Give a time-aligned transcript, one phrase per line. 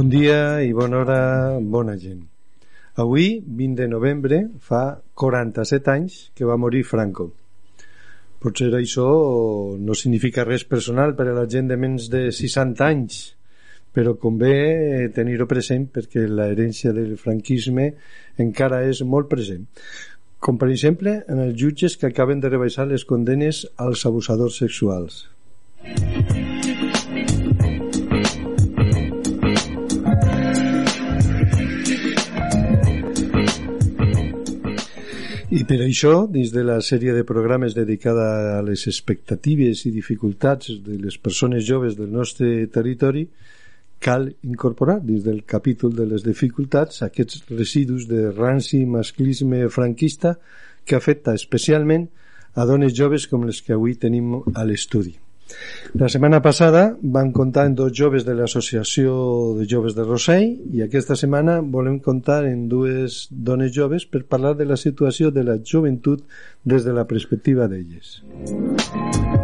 [0.00, 1.16] Bon dia i bona hora,
[1.60, 2.22] bona gent.
[3.02, 7.26] Avui, 20 de novembre, fa 47 anys que va morir Franco.
[8.40, 9.10] Potser això
[9.76, 13.18] no significa res personal per a la gent de menys de 60 anys,
[13.92, 17.90] però convé tenir-ho present perquè la herència del franquisme
[18.46, 19.68] encara és molt present.
[20.40, 25.26] Com per exemple en els jutges que acaben de rebaixar les condenes als abusadors sexuals.
[35.50, 40.76] I per això, dins de la sèrie de programes dedicada a les expectatives i dificultats
[40.84, 43.24] de les persones joves del nostre territori,
[43.98, 50.36] cal incorporar dins del capítol de les dificultats aquests residus de ranci masclisme franquista
[50.86, 52.06] que afecta especialment
[52.54, 55.16] a dones joves com les que avui tenim a l'estudi.
[55.98, 59.14] La setmana passada van comptar en dos joves de l'Associació
[59.58, 64.54] de Joves de Rossell i aquesta setmana volem comptar en dues dones joves per parlar
[64.58, 66.22] de la situació de la joventut
[66.64, 68.20] des de la perspectiva d'elles.
[68.46, 69.39] Es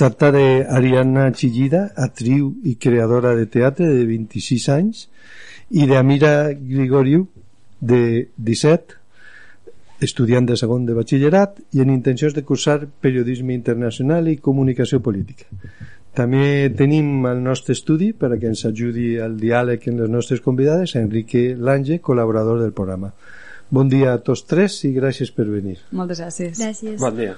[0.00, 5.04] tracta d'Ariadna Chillida, actriu i creadora de teatre de 26 anys,
[5.76, 7.26] i d'Amira Grigoriu,
[7.80, 8.96] de 17,
[10.00, 15.44] estudiant de segon de batxillerat i en intencions de cursar periodisme internacional i comunicació política.
[16.16, 20.40] També tenim al nostre estudi, per a que ens ajudi al diàleg en les nostres
[20.40, 23.12] convidades, Enrique Lange, col·laborador del programa.
[23.68, 25.76] Bon dia a tots tres i gràcies per venir.
[25.92, 26.56] Moltes gràcies.
[26.56, 26.96] Gràcies.
[27.04, 27.36] Bon dia.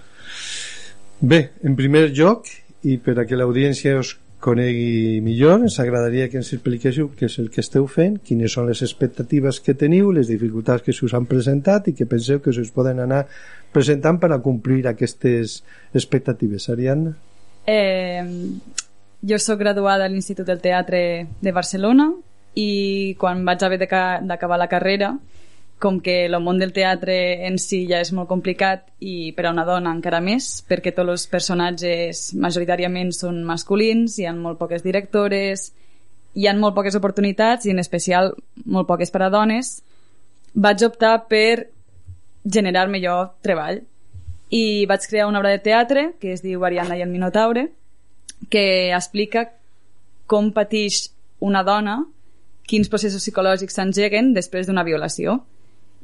[1.23, 2.49] Bé, en primer lloc,
[2.83, 7.37] i per a que l'audiència us conegui millor, ens agradaria que ens expliquéssiu què és
[7.39, 11.29] el que esteu fent, quines són les expectatives que teniu, les dificultats que s'us han
[11.31, 13.23] presentat i que penseu que s'us poden anar
[13.71, 15.61] presentant per a complir aquestes
[15.95, 16.67] expectatives.
[16.75, 17.15] Ariadna?
[17.71, 18.27] Eh,
[19.23, 21.05] jo sóc graduada a l'Institut del Teatre
[21.39, 22.11] de Barcelona
[22.59, 25.15] i quan vaig haver d'acabar la carrera
[25.83, 27.17] com que el món del teatre
[27.49, 31.11] en si ja és molt complicat i per a una dona encara més, perquè tots
[31.11, 35.73] els personatges majoritàriament són masculins, hi ha molt poques directores,
[36.39, 38.33] hi han molt poques oportunitats i en especial
[38.65, 39.81] molt poques per a dones,
[40.55, 41.67] vaig optar per
[42.45, 43.83] generar-me jo treball.
[44.53, 47.71] I vaig crear una obra de teatre que es diu Ariadna i el Minotaure
[48.53, 49.49] que explica
[50.27, 51.09] com pateix
[51.41, 52.03] una dona
[52.69, 55.41] quins processos psicològics s'engeguen després d'una violació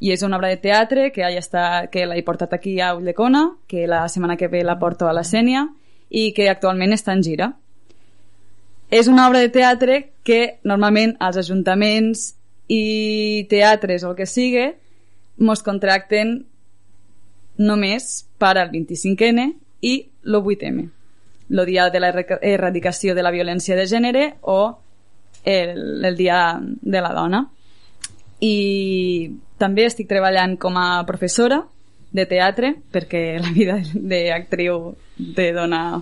[0.01, 3.87] i és una obra de teatre que, està, que l'he portat aquí a Ulldecona, que
[3.91, 5.67] la setmana que ve la porto a la Sènia
[6.09, 7.53] i que actualment està en gira.
[8.91, 12.31] És una obra de teatre que normalment els ajuntaments
[12.69, 14.71] i teatres o el que sigui
[15.39, 16.39] mos contracten
[17.59, 19.51] només per al 25N
[19.83, 19.95] i
[20.25, 20.89] l'8 8M,
[21.51, 24.79] el dia de l'erradicació de la violència de gènere o
[25.45, 27.47] el, el dia de la dona.
[28.45, 31.63] I també estic treballant com a professora
[32.13, 34.95] de teatre perquè la vida d'actriu
[35.35, 36.01] te dona...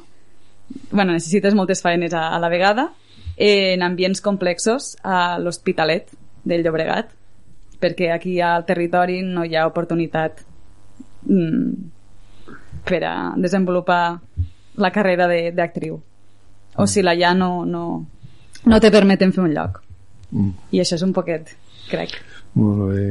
[0.91, 2.89] Bueno, necessites moltes feines a, a la vegada
[3.37, 6.11] en ambients complexos a l'Hospitalet
[6.43, 7.13] del Llobregat
[7.79, 10.41] perquè aquí al territori no hi ha oportunitat
[11.29, 11.73] mm,
[12.87, 14.19] per a desenvolupar
[14.83, 16.01] la carrera d'actriu
[16.77, 18.07] o si la hi ha no, no,
[18.65, 19.83] no te permeten fer un lloc
[20.31, 20.51] mm.
[20.73, 21.53] i això és un poquet
[21.91, 22.17] crec
[22.57, 23.05] molt bé.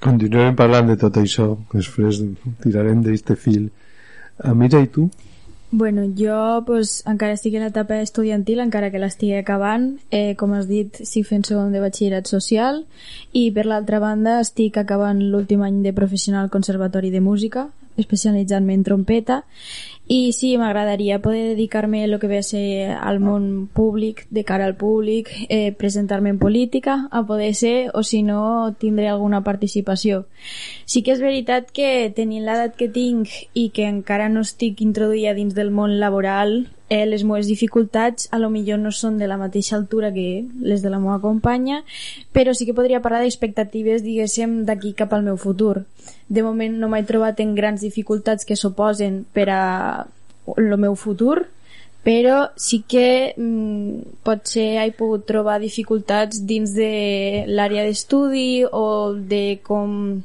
[0.00, 2.22] Continuarem parlant de tot això, després
[2.64, 3.68] tirarem d'aquest fil.
[4.44, 5.08] Amira, i tu?
[5.76, 9.88] Bueno, jo pues, encara estic en l'etapa estudiantil, encara que l'estigui acabant.
[10.14, 12.84] Eh, com has dit, estic fent segon de batxillerat social
[13.36, 18.82] i per l'altra banda estic acabant l'últim any de professional conservatori de música especialitzant-me en
[18.84, 19.42] trompeta
[20.08, 24.44] i sí, m'agradaria poder dedicar-me a lo que ve a ser al món públic, de
[24.44, 29.42] cara al públic, eh, presentar-me en política, a poder ser, o si no, tindré alguna
[29.42, 30.26] participació.
[30.84, 35.34] Sí que és veritat que tenint l'edat que tinc i que encara no estic introduïda
[35.34, 39.38] dins del món laboral, eh, les meves dificultats a lo millor no són de la
[39.40, 41.82] mateixa altura que les de la meva companya,
[42.32, 45.84] però sí que podria parlar d'expectatives, diguéssim, d'aquí cap al meu futur.
[46.28, 49.62] De moment no m'he trobat en grans dificultats que suposen per a
[50.56, 51.48] el meu futur,
[52.06, 59.58] però sí que mm, potser he pogut trobar dificultats dins de l'àrea d'estudi o de
[59.66, 60.22] com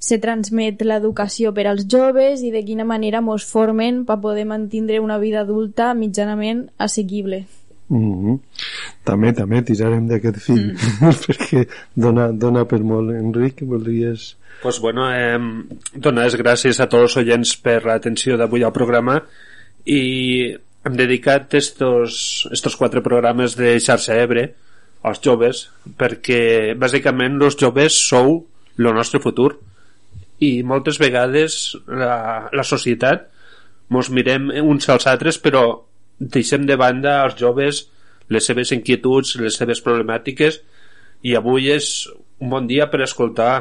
[0.00, 4.98] se transmet l'educació per als joves i de quina manera mos formen per poder mantindre
[5.04, 7.44] una vida adulta mitjanament assequible.
[7.90, 8.38] Mm -hmm.
[9.04, 11.12] També, també tirarem d'aquest fil, mm.
[11.26, 13.10] perquè dona, dona per molt.
[13.10, 14.36] Enric, voldries...
[14.62, 15.38] Pues bueno, eh,
[15.94, 19.22] donar les gràcies a tots els oients per l'atenció d'avui al programa
[19.84, 24.54] i hem dedicat estos, estos quatre programes de xarxa Ebre
[25.02, 25.68] als joves
[25.98, 28.46] perquè bàsicament els joves sou
[28.78, 29.58] el nostre futur
[30.40, 33.28] i moltes vegades la, la societat
[33.92, 35.64] mos mirem uns als altres però
[36.20, 37.86] deixem de banda als joves
[38.30, 40.60] les seves inquietuds, les seves problemàtiques
[41.26, 42.08] i avui és
[42.40, 43.52] un bon dia per escoltar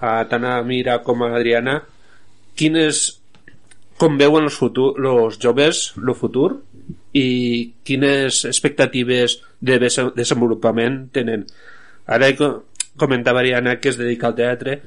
[0.00, 1.80] a tant a Mira com a Adriana
[2.58, 3.18] quines
[3.98, 6.52] com veuen els, futur, els joves el futur
[7.18, 7.28] i
[7.86, 11.44] quines expectatives de desenvolupament tenen.
[12.06, 12.30] Ara
[12.98, 14.78] comentava Ariana que es dedica al teatre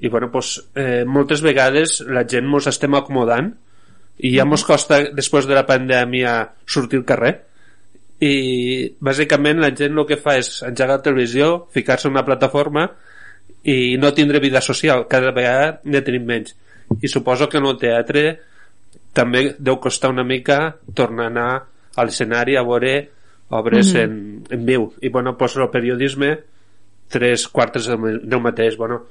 [0.00, 3.50] i bueno, pues, eh, moltes vegades la gent mos estem acomodant
[4.18, 7.34] i ja mos costa després de la pandèmia sortir al carrer.
[8.18, 8.34] I
[8.98, 12.88] bàsicament la gent el que fa és engegar la televisió, ficar-se en una plataforma
[13.62, 15.06] i no tindre vida social.
[15.10, 16.54] Cada vegada ne tenim menys.
[17.02, 18.24] I suposo que en el teatre
[19.14, 21.52] també deu costar una mica tornar a anar
[21.98, 23.10] a l'escenari a veure
[23.50, 24.02] obres mm -hmm.
[24.02, 24.92] en, en viu.
[25.00, 26.38] I bueno, pues el periodisme
[27.08, 28.76] tres quartes del mateix.
[28.76, 29.06] Bueno,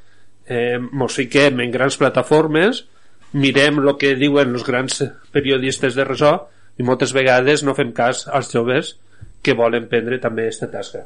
[0.48, 2.86] eh, mos fiquem en grans plataformes
[3.34, 5.04] mirem el que diuen els grans
[5.36, 6.34] periodistes de resò
[6.78, 8.96] i moltes vegades no fem cas als joves
[9.44, 11.06] que volen prendre també aquesta tasca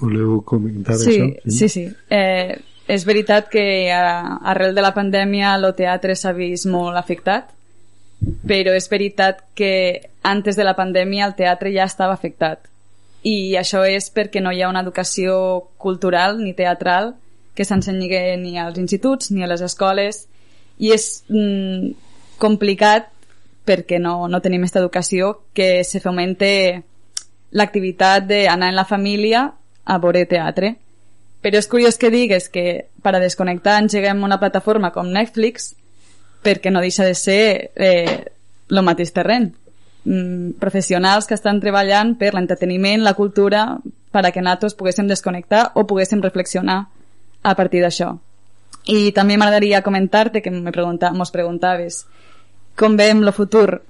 [0.00, 1.28] Voleu comentar sí, això?
[1.44, 1.84] Sí, sí, sí.
[2.12, 2.56] Eh,
[2.86, 7.52] és veritat que arrel de la pandèmia el teatre s'ha vist molt afectat
[8.48, 12.70] però és veritat que antes de la pandèmia el teatre ja estava afectat
[13.26, 17.14] i això és perquè no hi ha una educació cultural ni teatral
[17.56, 20.26] que s'ensenyi ni als instituts ni a les escoles.
[20.78, 21.90] I és mm,
[22.38, 23.08] complicat
[23.66, 26.50] perquè no, no tenim aquesta educació que se fomente
[27.56, 29.48] l'activitat d'anar en la família
[29.84, 30.76] a veure teatre.
[31.42, 35.72] Però és curiós que digues que per a desconnectar engeguem una plataforma com Netflix
[36.44, 38.24] perquè no deixa de ser eh,
[38.70, 39.52] mateix terreny.
[40.06, 43.78] Mm, professionals que estan treballant per l'entreteniment, la cultura,
[44.12, 46.84] per a que nosaltres poguéssim desconnectar o poguéssim reflexionar
[47.46, 48.10] a partir d'això.
[48.90, 52.04] I també m'agradaria comentar-te que me pregunta, mos preguntaves
[52.76, 53.80] com veiem el futur?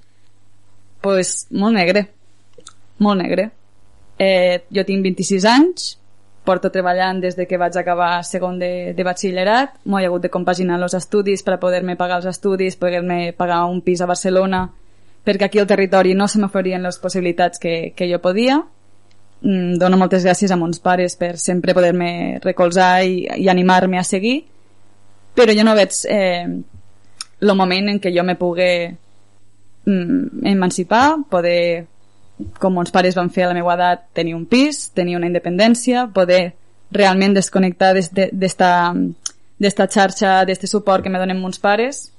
[1.01, 2.07] pues, molt negre.
[2.99, 3.51] Molt negre.
[4.17, 5.91] Eh, jo tinc 26 anys,
[6.43, 10.31] porto treballant des de que vaig acabar segon de, de batxillerat, m'ho he hagut de
[10.33, 14.65] compaginar els estudis per poder-me pagar els estudis, poder-me pagar un pis a Barcelona,
[15.23, 18.61] perquè aquí al territori no se m'oferien les possibilitats que, que jo podia.
[19.41, 24.05] Mm, dono moltes gràcies a mons pares per sempre poder-me recolzar i, i animar-me a
[24.07, 24.39] seguir,
[25.37, 26.47] però jo no veig eh,
[27.41, 28.71] el moment en què jo me pugui
[29.85, 31.85] mm, emancipar, poder
[32.57, 36.07] com mons pares van fer a la meva edat, tenir un pis, tenir una independència,
[36.13, 36.55] poder
[36.93, 38.71] realment desconnectar d'esta
[39.57, 42.11] d'esta xarxa, d'este suport que me donen mons pares,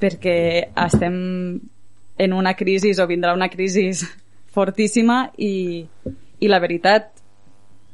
[0.00, 1.14] perquè estem
[2.20, 3.86] en una crisi o vindrà una crisi
[4.52, 5.84] fortíssima i,
[6.40, 7.10] i la veritat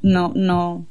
[0.02, 0.84] no, no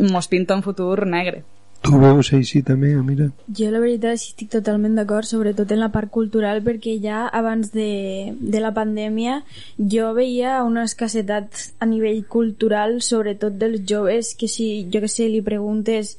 [0.00, 1.44] mos pinta un futur negre.
[1.80, 3.30] Tu veus així també, mira?
[3.56, 7.72] Jo la veritat sí estic totalment d'acord, sobretot en la part cultural, perquè ja abans
[7.72, 9.38] de, de la pandèmia
[9.94, 15.30] jo veia una escassetat a nivell cultural, sobretot dels joves, que si, jo que sé,
[15.32, 16.18] li preguntes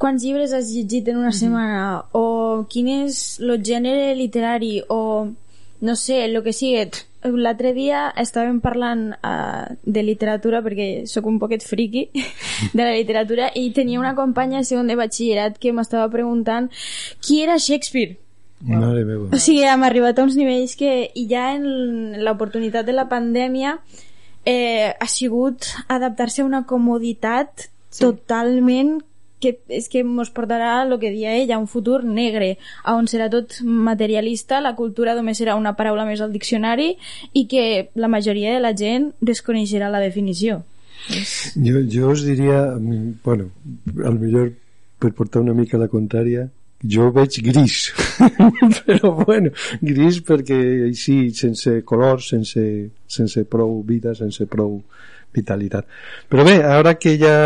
[0.00, 1.40] quants llibres has llegit en una mm -hmm.
[1.40, 5.28] setmana o quin és el gènere literari o
[5.80, 6.84] no sé, el que sigui
[7.26, 12.06] l'altre dia estàvem parlant uh, de literatura perquè sóc un poquet friqui
[12.76, 16.70] de la literatura i tenia una companya de segon de batxillerat que m'estava preguntant
[17.20, 18.16] qui era Shakespeare
[18.60, 19.28] Mare meva.
[19.34, 23.76] O sigui, hem arribat a uns nivells que i ja en l'oportunitat de la pandèmia
[24.48, 28.00] eh, ha sigut adaptar-se a una comoditat sí.
[28.00, 29.02] totalment
[29.46, 32.56] que, és que mos portarà el que dia ella, un futur negre,
[32.90, 36.92] on serà tot materialista, la cultura només serà una paraula més al diccionari
[37.32, 40.64] i que la majoria de la gent desconeixerà la definició.
[41.06, 42.60] Jo, jo us diria,
[43.24, 43.50] bueno,
[44.02, 44.52] al millor
[44.98, 46.48] per portar una mica la contrària,
[46.84, 47.90] jo veig gris
[48.86, 52.62] però bueno, gris perquè així sense color sense,
[53.08, 54.80] sense prou vida sense prou
[55.36, 55.88] vitalitat
[56.30, 57.36] però bé, ara que ja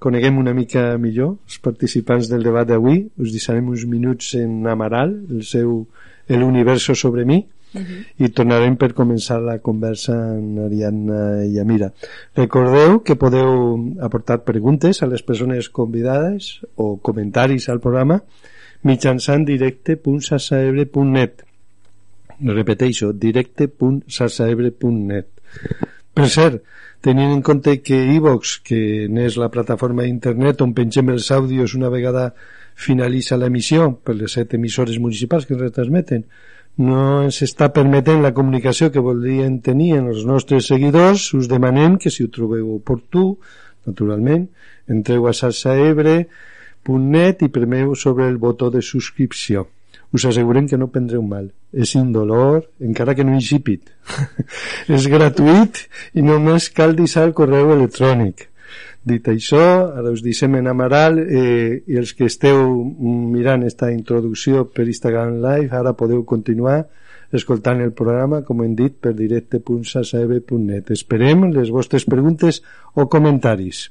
[0.00, 5.10] coneguem una mica millor els participants del debat d'avui us deixarem uns minuts en Amaral
[5.30, 5.86] el seu
[6.30, 8.04] El universo sobre mi Uh -huh.
[8.26, 11.92] i tornarem per començar la conversa amb Ariadna i Amira.
[12.34, 18.24] Recordeu que podeu aportar preguntes a les persones convidades o comentaris al programa
[18.82, 21.44] mitjançant directe.sasaebre.net
[22.40, 25.26] repeteixo, directe.sasaebre.net
[26.14, 26.62] per cert,
[27.00, 31.88] tenint en compte que iVox, que n'és la plataforma d'internet on pengem els àudios una
[31.92, 32.30] vegada
[32.80, 36.26] finalitza l'emissió per les set emissores municipals que ens retransmeten
[36.78, 41.98] no ens està permetent la comunicació que voldrien tenir en els nostres seguidors, us demanem
[41.98, 43.38] que si ho trobeu oportú,
[43.86, 44.48] naturalment,
[44.88, 49.66] entreu a salsaebre.net i premeu sobre el botó de subscripció.
[50.12, 51.50] Us assegurem que no prendreu mal.
[51.72, 53.92] És indolor, encara que no insípid.
[54.96, 58.50] és gratuït i només cal deixar el correu electrònic
[59.00, 59.62] Dit això,
[59.96, 62.74] ara us deixem en Amaral eh, i els que esteu
[63.32, 66.82] mirant esta introducció per Instagram Live, ara podeu continuar
[67.32, 70.90] escoltant el programa, com hem dit, per directe.sasaeb.net.
[70.92, 72.60] Esperem les vostres preguntes
[72.92, 73.86] o comentaris.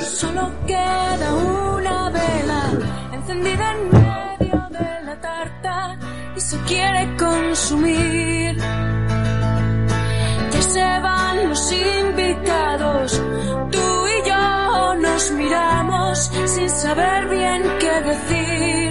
[0.00, 2.62] Solo queda una vela
[3.12, 5.96] encendida en medio de la tarta
[6.34, 8.56] y se quiere consumir.
[10.52, 13.22] Ya se van los invitados,
[13.70, 18.83] tú y yo nos miramos sin saber bien qué decir.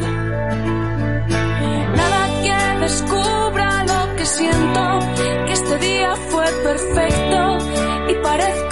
[6.64, 7.58] Perfecto
[8.10, 8.63] y parezco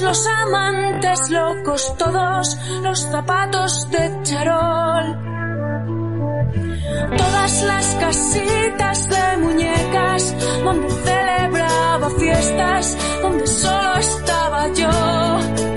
[0.00, 5.18] los amantes locos, todos los zapatos de charol.
[7.16, 15.67] Todas las casitas de muñecas donde celebraba fiestas, donde solo estaba yo.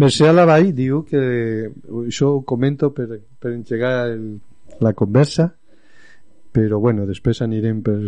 [0.00, 1.20] Mercè Alavall diu que
[2.04, 4.24] això ho comento per, per engegar el,
[4.82, 5.52] la conversa
[6.54, 7.98] però bueno, després anirem per,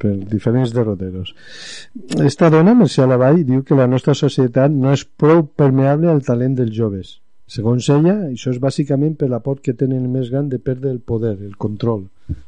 [0.00, 1.34] per diferents derroteros.
[2.24, 6.56] Esta dona, Marcial Avall, diu que la nostra societat no és prou permeable al talent
[6.58, 7.18] dels joves.
[7.50, 11.02] Segons ella, això és bàsicament per la por que tenen més gran de perdre el
[11.12, 12.06] poder, el control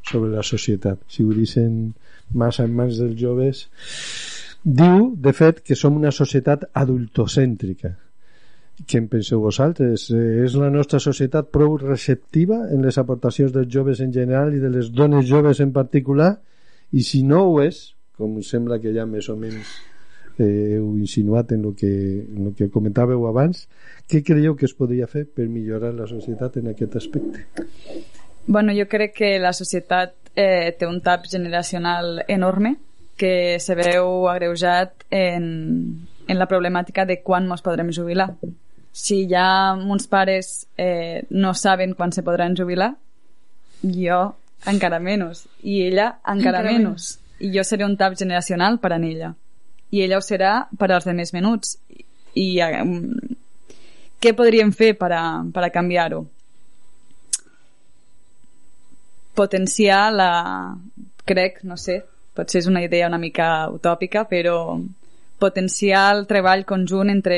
[0.09, 1.03] sobre la societat.
[1.11, 1.93] Si ho deixen
[2.33, 3.67] massa en mans dels joves...
[4.63, 7.97] Diu, de fet, que som una societat adultocèntrica.
[8.89, 10.09] Què en penseu vosaltres?
[10.11, 14.63] Eh, És la nostra societat prou receptiva en les aportacions dels joves en general i
[14.63, 16.35] de les dones joves en particular?
[16.93, 19.77] I si no ho és, com sembla que ja més o menys
[20.39, 21.93] eh, heu insinuat en el que,
[22.25, 23.67] en el que comentàveu abans,
[24.09, 27.47] què creieu que es podria fer per millorar la societat en aquest aspecte?
[28.47, 32.77] Bueno, jo crec que la societat eh, té un tap generacional enorme
[33.17, 35.45] que se veu agreujat en,
[36.29, 38.31] en la problemàtica de quan ens podrem jubilar.
[38.93, 42.93] Si ja uns pares eh, no saben quan se podran jubilar,
[43.83, 44.35] jo
[44.67, 45.47] encara menys.
[45.63, 47.19] I ella encara, Encara menys.
[47.41, 49.33] I jo seré un tap generacional per a ella.
[49.91, 51.77] I ella ho serà per als de més menuts.
[52.35, 52.85] I eh,
[54.21, 56.27] què podríem fer per a, per a canviar-ho?
[59.35, 60.77] potenciar la...
[61.25, 62.01] crec, no sé,
[62.35, 64.75] potser és una idea una mica utòpica, però
[65.43, 67.37] potenciar el treball conjunt entre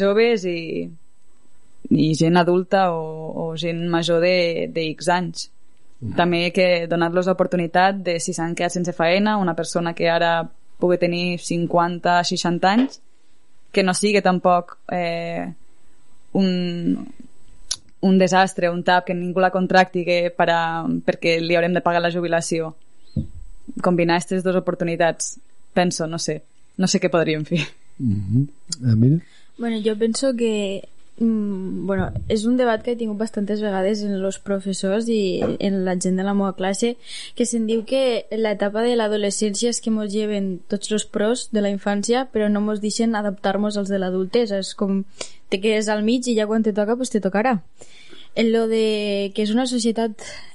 [0.00, 0.88] joves i,
[1.92, 3.04] i gent adulta o,
[3.44, 5.48] o gent major de, de X anys.
[6.16, 10.44] També que donar-los l'oportunitat de si s'han quedat sense feina, una persona que ara
[10.78, 13.00] pugui tenir 50, 60 anys,
[13.74, 15.48] que no sigui tampoc eh,
[16.38, 17.08] un,
[18.00, 21.82] un desastre, un tap, que ningú la contracti que per a, perquè li haurem de
[21.82, 22.76] pagar la jubilació.
[23.82, 25.34] Combinar aquestes dues oportunitats,
[25.74, 26.40] penso, no sé,
[26.78, 27.66] no sé què podríem fer.
[27.98, 28.96] Mm -hmm.
[28.96, 29.18] Mira?
[29.58, 34.12] Bueno, jo penso que mm, bueno, és un debat que he tingut bastantes vegades en
[34.14, 36.96] els professors i en la gent de la meva classe
[37.34, 41.60] que se'n diu que l'etapa de l'adolescència és que mos lleven tots els pros de
[41.60, 45.04] la infància però no mos deixen adaptar-nos als de l'adultesa és com
[45.48, 47.58] te quedes al mig i ja quan te toca pues te tocarà
[48.36, 50.12] en lo de que és una societat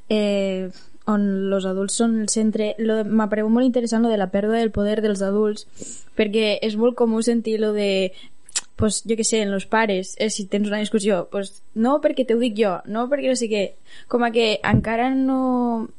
[0.10, 0.70] eh,
[1.10, 4.72] on els adults són el centre m'ha paregut molt interessant lo de la pèrdua del
[4.72, 5.67] poder dels adults
[6.15, 8.13] perquè és molt comú sentir lo de
[8.75, 12.25] pues, jo que sé, en los pares, eh, si tens una discussió, pues, no perquè
[12.28, 13.63] te dic jo, no perquè no sé què,
[14.10, 15.89] com a que encara no,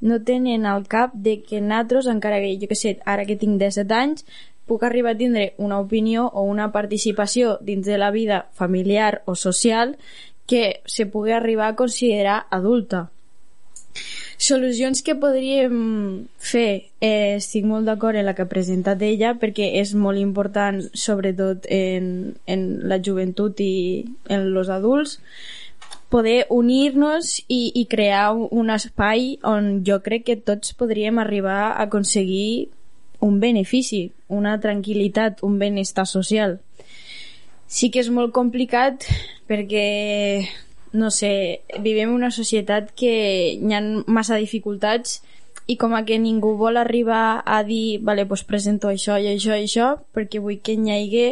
[0.00, 3.58] no tenen al cap de que nosaltres, encara que jo que sé, ara que tinc
[3.60, 4.24] 17 anys,
[4.70, 9.34] puc arribar a tindre una opinió o una participació dins de la vida familiar o
[9.34, 9.96] social
[10.46, 13.10] que se pugui arribar a considerar adulta.
[14.40, 15.74] Solucions que podríem
[16.40, 20.78] fer, eh, estic molt d'acord en la que ha presentat ella perquè és molt important
[20.96, 22.06] sobretot en,
[22.48, 23.74] en la joventut i
[24.32, 25.18] en els adults
[26.08, 31.84] poder unir-nos i, i crear un, espai on jo crec que tots podríem arribar a
[31.84, 32.70] aconseguir
[33.20, 36.56] un benefici, una tranquil·litat, un benestar social.
[37.68, 39.04] Sí que és molt complicat
[39.52, 40.48] perquè
[40.92, 43.12] no sé, vivim en una societat que
[43.54, 45.20] hi ha massa dificultats
[45.70, 49.54] i com a que ningú vol arribar a dir vale, pues presento això i això
[49.54, 51.26] i això perquè vull que hi hagi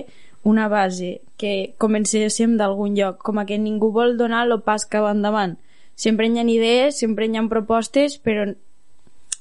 [0.48, 5.08] una base, que comencéssim d'algun lloc, com a que ningú vol donar el pas cap
[5.10, 5.58] endavant.
[5.98, 8.46] Sempre hi ha idees, sempre hi ha propostes, però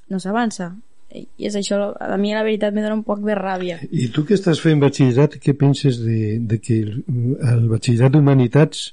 [0.10, 0.74] no s'avança.
[1.14, 3.80] I és això, a mi la veritat me dona un poc de ràbia.
[3.92, 8.90] I tu que estàs fent batxillerat, què penses de, de que el, el batxillerat d'humanitats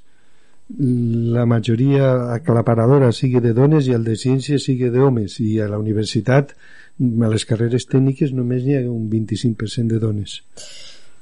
[0.68, 5.78] la majoria aclaparadora sigui de dones i el de ciències sigui d'homes i a la
[5.78, 10.40] universitat a les carreres tècniques només hi ha un 25% de dones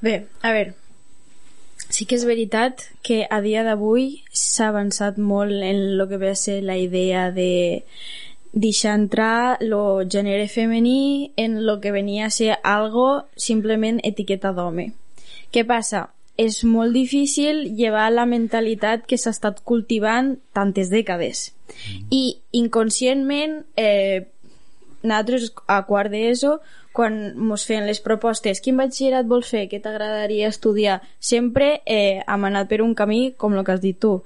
[0.02, 0.74] Bé, a veure,
[1.92, 6.32] sí que és veritat que a dia d'avui s'ha avançat molt en el que ve
[6.32, 7.84] a ser la idea de
[8.52, 14.92] deixar entrar lo gènere femení en lo que venia a ser algo simplement etiqueta d'home.
[15.52, 16.08] Què passa?
[16.42, 21.50] És molt difícil llevar la mentalitat que s'ha estat cultivant tantes dècades.
[22.10, 24.24] I inconscientment eh,
[25.02, 26.58] nosaltres a quart d'ESO
[26.92, 31.00] quan mos feien les propostes quin batxillerat vols fer, què t'agradaria estudiar?
[31.18, 34.18] Sempre eh, hem anat per un camí com el que has dit tu.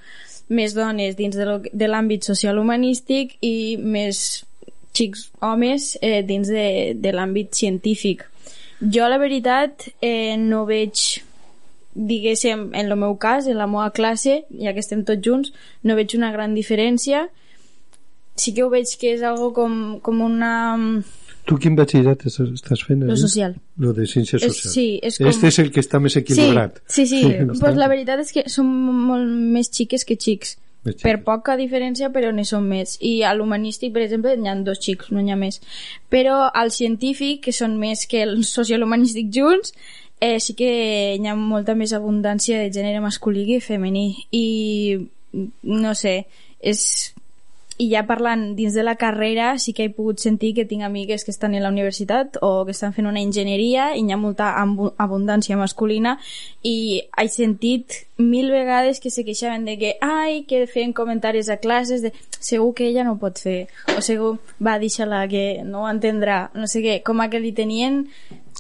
[0.49, 4.45] Més dones dins de l'àmbit social humanístic i més
[4.97, 8.25] xics homes eh, dins de, de l'àmbit científic.
[8.81, 11.23] Jo la veritat eh, no veig
[11.97, 15.97] diguéssim, en el meu cas, en la meva classe, ja que estem tots junts, no
[15.97, 17.27] veig una gran diferència.
[18.37, 20.51] Sí que ho veig que és algo com, com una...
[21.47, 23.01] tu quin batxillerat es- estàs fent?
[23.07, 23.23] Lo Aline?
[23.23, 23.53] social.
[23.79, 25.29] lo de ciències socials sí, és com...
[25.31, 27.31] este és el que està més equilibrat Sí, sí, sí.
[27.61, 30.57] pues la veritat és que som molt més xiques que xics.
[30.85, 31.25] Més per xiques.
[31.25, 32.97] poca diferència, però n'hi són més.
[33.01, 35.61] I a l'humanístic, per exemple, n'hi ha dos xics, no n'hi ha més.
[36.11, 39.73] Però al científic, que són més que el social humanístic junts,
[40.21, 40.71] eh, sí que
[41.17, 44.09] hi ha molta més abundància de gènere masculí que femení.
[44.33, 44.47] I,
[45.63, 46.25] no sé,
[46.61, 47.13] és
[47.77, 51.27] i ja parlant dins de la carrera sí que he pogut sentir que tinc amigues
[51.27, 54.49] que estan a la universitat o que estan fent una enginyeria i hi ha molta
[54.57, 56.17] abundància masculina
[56.65, 61.59] i he sentit mil vegades que se queixaven de que ai, que feien comentaris a
[61.61, 65.85] classes de segur que ella no ho pot fer o segur, va, deixa-la que no
[65.85, 68.07] ho entendrà no sé què, com a que li tenien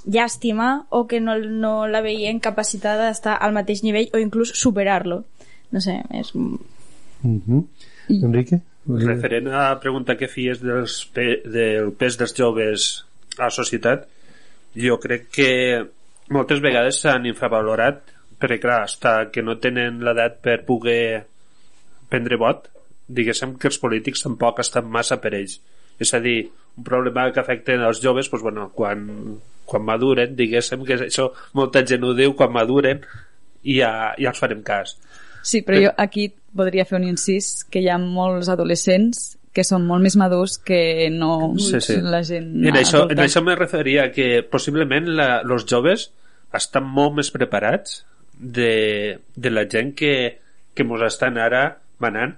[0.06, 5.24] llàstima o que no, no la veien capacitada d'estar al mateix nivell o inclús superar-lo
[5.70, 6.32] no sé, és...
[6.34, 7.64] Mhm.
[8.08, 8.60] Enrique?
[8.86, 12.84] Referent a la pregunta que fies dels pe del pes dels joves
[13.36, 14.06] a la societat,
[14.78, 15.50] jo crec que
[16.30, 21.24] moltes vegades s'han infravalorat perquè clar, està que no tenen l'edat per poder
[22.12, 22.68] prendre vot
[23.06, 25.58] diguéssim que els polítics tampoc estan massa per ells
[26.00, 29.06] és a dir, un problema que afecta els joves doncs, bueno, quan,
[29.64, 33.00] quan maduren diguéssim que això molta gent ho diu quan maduren
[33.64, 34.96] i ja, ja els farem cas
[35.46, 39.86] Sí, però jo aquí podria fer un incís que hi ha molts adolescents que són
[39.88, 41.96] molt més madurs que no Sí, sí.
[42.02, 43.24] la gent En això, en adulta.
[43.24, 45.08] això me referia que possiblement
[45.48, 46.10] los joves
[46.52, 48.02] estan molt més preparats
[48.38, 50.12] de, de la gent que,
[50.74, 52.34] que mos estan ara manant,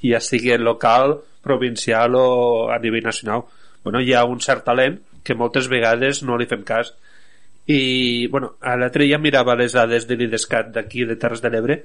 [0.00, 3.44] ja sigui local, provincial o a nivell nacional.
[3.84, 6.92] Bueno, hi ha un cert talent que moltes vegades no li fem cas.
[7.66, 11.76] I, bueno, a l'altre dia mirava les dades de l'IDESCAT d'aquí de Terres de l'Ebre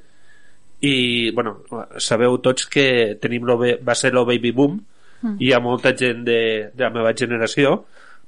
[0.82, 1.60] i, bueno,
[2.02, 4.80] sabeu tots que tenim lo, va ser el baby boom
[5.22, 5.36] mm.
[5.42, 6.40] hi ha molta gent de,
[6.74, 7.84] de la meva generació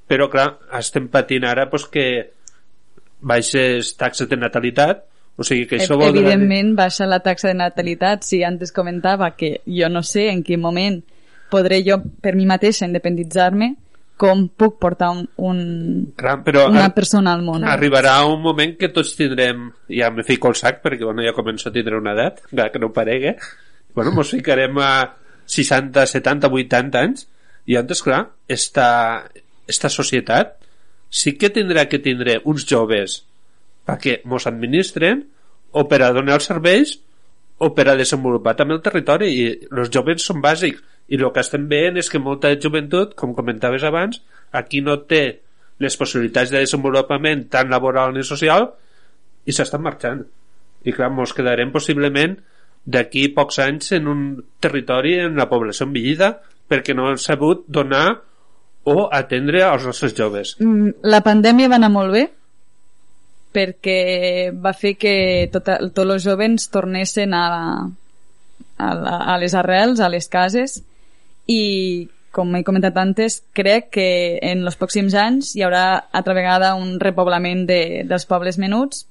[0.09, 2.05] però clar, estem patint ara pues, que
[3.19, 5.05] baixes taxes de natalitat
[5.39, 8.25] o sigui que això vol dir Evidentment baixa la taxa de natalitat.
[8.27, 10.99] Si antes comentava que jo no sé en quin moment
[11.51, 13.73] podré jo per mi mateixa independitzar-me,
[14.19, 15.59] com puc portar un, un,
[16.19, 17.63] Clar, però una persona al món.
[17.63, 21.69] arribarà un moment que tots tindrem ja me fico al sac perquè bueno, ja començo
[21.69, 23.37] a tindre una edat que no paregue
[23.95, 24.91] bueno, mos ficarem a
[25.47, 27.29] 60, 70, 80 anys
[27.71, 29.23] i antes clar esta,
[29.71, 30.57] esta societat
[31.09, 33.21] sí que tindrà que tindre uns joves
[33.87, 35.23] perquè mos administren
[35.71, 36.97] o per a donar els serveis
[37.59, 41.41] o per a desenvolupar també el territori i els joves són bàsics i el que
[41.41, 44.21] estem veient és que molta joventut com comentaves abans
[44.55, 45.23] aquí no té
[45.79, 48.67] les possibilitats de desenvolupament tant laboral ni social
[49.47, 50.23] i s'estan marxant.
[50.85, 52.35] I clar, mos quedarem possiblement
[52.85, 54.25] d'aquí pocs anys en un
[54.61, 56.33] territori en la població envellida
[56.69, 58.19] perquè no han sabut donar
[58.89, 60.55] o atendre als nostres joves.
[60.59, 62.27] Mm, La pandèmia va anar molt bé
[63.55, 67.45] perquè va fer que tota, tots els jovens tornessin a,
[68.77, 68.89] a,
[69.33, 70.83] a les arrels, a les cases
[71.49, 74.09] i com he comentat antes, crec que
[74.45, 79.07] en els pròxims anys hi haurà altra vegada un repoblament de, dels pobles menuts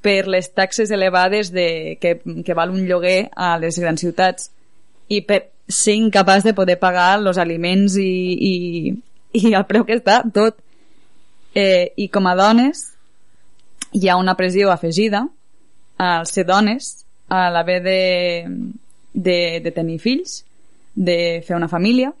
[0.00, 4.52] per les taxes elevades de, que, que val un lloguer a les grans ciutats
[5.10, 8.06] i per ser incapaç de poder pagar els aliments i,
[8.50, 8.54] i,
[9.42, 10.62] i el preu que està tot.
[11.50, 12.84] Eh, i com a dones
[13.98, 15.24] hi ha una pressió afegida
[15.98, 16.92] al ser dones
[17.26, 18.02] a l'haver de,
[19.12, 20.44] de, de tenir fills
[21.00, 22.12] de fer una família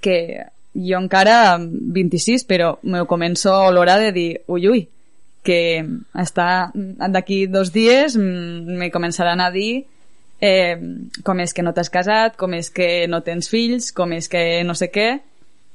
[0.00, 4.84] que jo encara 26 però me començo a olorar de dir ui ui
[5.44, 9.84] que està d'aquí dos dies mm, me començaran a dir
[10.40, 10.78] eh,
[11.26, 14.62] com és que no t'has casat, com és que no tens fills, com és que
[14.66, 15.08] no sé què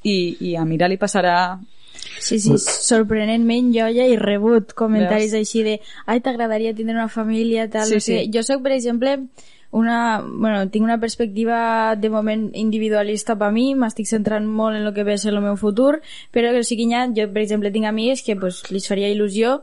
[0.04, 1.60] i, i a Mira li passarà
[2.20, 5.48] Sí, sí, sorprenentment jo ja he rebut comentaris Veus?
[5.48, 8.20] així de ai, t'agradaria tindre una família, tal, Sí, sí.
[8.32, 9.18] Jo sóc, per exemple,
[9.72, 14.94] una, bueno, tinc una perspectiva de moment individualista per mi, m'estic centrant molt en el
[14.96, 16.00] que ve a ser el meu futur,
[16.34, 19.60] però que o sigui, ha, jo, per exemple, tinc amics que pues, li faria il·lusió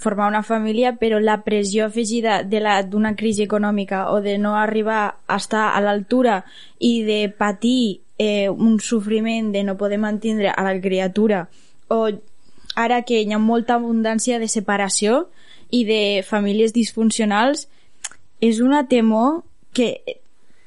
[0.00, 5.36] formar una família, però la pressió afegida d'una crisi econòmica o de no arribar a
[5.36, 6.44] estar a l'altura
[6.78, 11.48] i de patir eh, un sofriment de no poder mantenir a la criatura
[11.88, 12.08] o
[12.74, 15.26] ara que hi ha molta abundància de separació
[15.70, 17.68] i de famílies disfuncionals
[18.40, 19.42] és una temor
[19.76, 19.92] que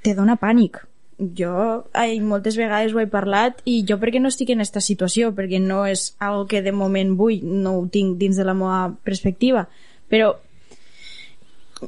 [0.04, 0.82] te dona pànic.
[1.20, 5.34] Jo ai, moltes vegades ho he parlat i jo perquè no estic en aquesta situació
[5.36, 8.86] perquè no és algo que de moment vull no ho tinc dins de la meva
[9.04, 9.66] perspectiva
[10.08, 10.30] però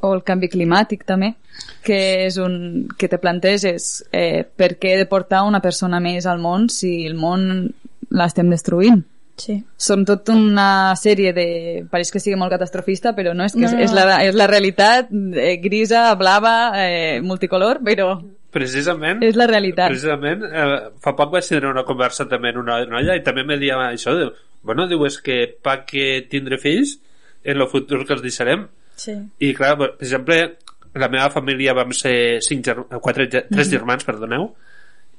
[0.02, 1.32] o el canvi climàtic també
[1.88, 6.28] que és un que te planteges eh, per què he de portar una persona més
[6.28, 7.72] al món si el món
[8.12, 9.06] l'estem destruint
[9.42, 9.56] Sí.
[9.82, 11.46] Són tot una sèrie de...
[11.90, 13.82] Pareix que sigui molt catastrofista, però no, és que No, és, no.
[13.88, 18.12] és, la, és la realitat eh, grisa, blava, eh, multicolor, però
[18.52, 19.22] Precisament...
[19.24, 19.94] és la realitat.
[19.94, 23.58] Precisament, eh, fa poc vaig tenir una conversa també amb una noia i també me
[23.62, 24.28] dia això de,
[24.68, 26.98] bueno, diu, és que pa que tindre fills
[27.48, 28.68] en el futur que els deixarem
[29.02, 29.16] Sí.
[29.42, 30.36] i clar, per exemple
[31.00, 34.50] la meva família vam ser cinc ger quatre, tres germans, perdoneu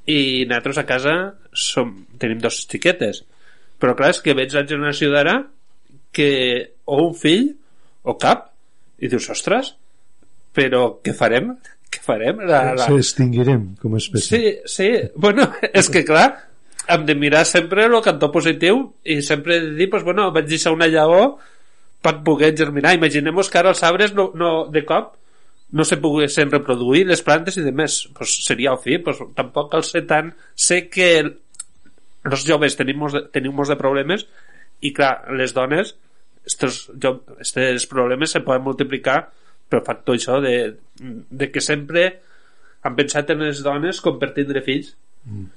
[0.06, 1.14] i nosaltres a casa
[1.56, 3.24] som, tenim dos xiquetes
[3.82, 5.40] però clar, és que veig la generació d'ara
[6.14, 6.30] que
[6.86, 7.48] o un fill
[8.06, 8.50] o cap
[9.02, 9.74] i dius, ostres
[10.54, 11.54] però què farem?
[11.92, 12.42] Què farem?
[12.48, 12.86] La, la...
[12.86, 14.38] Se extinguirem com a espècie.
[14.38, 14.90] Sí, sí.
[15.16, 15.48] Bueno,
[15.80, 16.28] és que clar,
[16.92, 20.74] hem de mirar sempre el cantó positiu i sempre de dir, pues, bueno, vaig deixar
[20.76, 21.36] una llavor
[22.02, 22.94] per poder germinar.
[22.98, 25.14] Imaginem-nos que ara els arbres no, no, de cop
[25.72, 28.02] no se poguessin reproduir les plantes i de més.
[28.16, 30.34] Pues seria el fi, pues, tampoc cal ser tan...
[30.52, 31.08] Sé que
[32.28, 34.26] els joves tenim molts de, tenim molts de problemes
[34.82, 35.94] i clar, les dones
[36.46, 39.18] estos, jo, estos problemes se poden multiplicar
[39.70, 42.06] pel factor això de, de que sempre
[42.82, 44.92] han pensat en les dones com per tindre fills
[45.24, 45.48] mm.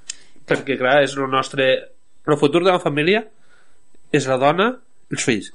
[0.46, 1.68] perquè clar, és el nostre
[2.26, 3.24] el futur de la família
[4.14, 4.72] és la dona
[5.10, 5.54] i els fills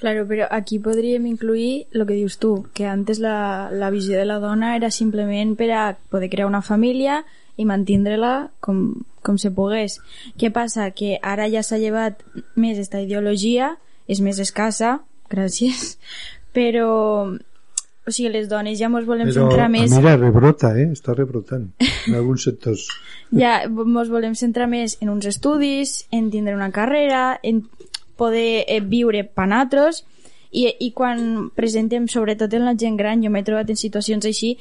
[0.00, 4.24] Claro, pero aquí podríem incluir lo que dius tu, que antes la, la visió de
[4.24, 7.18] la dona era simplement per a poder crear una família
[7.60, 8.78] i mantindre-la com,
[9.22, 9.98] com se pogués.
[10.40, 10.90] Què passa?
[10.96, 12.24] Que ara ja s'ha llevat
[12.56, 13.74] més esta ideologia,
[14.10, 14.98] és més escassa,
[15.32, 15.96] gràcies,
[16.56, 16.90] però
[18.10, 20.88] o sigui, les dones ja mos volem Però, centrar més mira, rebrota, eh?
[20.96, 22.86] Està rebrotant en alguns sectors.
[23.42, 27.62] ja ens volem centrar més en uns estudis, en tindre una carrera, en
[28.20, 30.02] poder eh, viure panatros
[30.50, 34.56] i, i quan presentem, sobretot en la gent gran, jo m'he trobat en situacions així,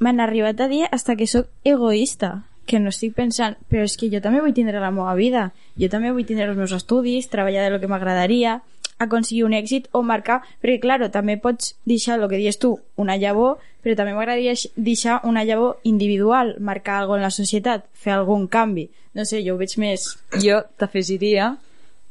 [0.00, 4.10] m'han arribat a dir hasta que sóc egoista que no estic pensant, però és que
[4.12, 7.64] jo també vull tindre la meva vida, jo també vull tindre els meus estudis, treballar
[7.64, 8.60] de lo que m'agradaria,
[9.00, 13.16] aconseguir un èxit o marcar, perquè claro, també pots deixar el que dius tu, una
[13.16, 18.12] llavor, però també m'agradaria eix- deixar una llavor individual, marcar alguna en la societat, fer
[18.12, 18.90] algun canvi.
[19.14, 20.04] No sé, jo ho veig més...
[20.38, 21.56] Jo t'afegiria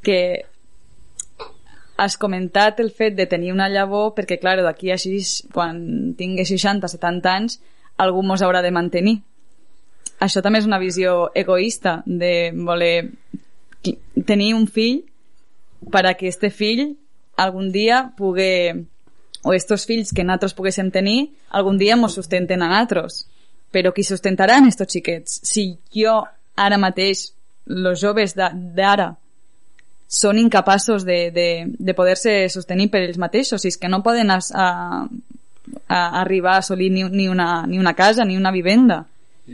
[0.04, 0.46] que
[2.00, 6.46] has comentat el fet de tenir una llavor perquè, clar, d'aquí a sis, quan tingui
[6.48, 7.60] 60, 70 anys,
[8.00, 9.20] algú mos haurà de mantenir.
[10.20, 13.12] Això també és una visió egoista de voler
[14.28, 15.06] tenir un fill
[15.92, 16.98] per a que este fill
[17.40, 18.74] algun dia pugui
[19.44, 23.24] o estos fills que nosaltres poguéssim tenir algun dia mos sustenten a nosaltres.
[23.72, 25.40] Però qui sustentaran estos xiquets?
[25.46, 26.20] Si jo
[26.58, 27.30] ara mateix
[27.70, 29.14] los joves d'ara
[30.10, 34.34] són incapaços de, de, de poder-se sostenir per ells mateixos i és que no poden
[34.34, 35.06] as, a,
[35.88, 39.06] a arribar a assolir ni, ni, una, ni una casa ni una vivenda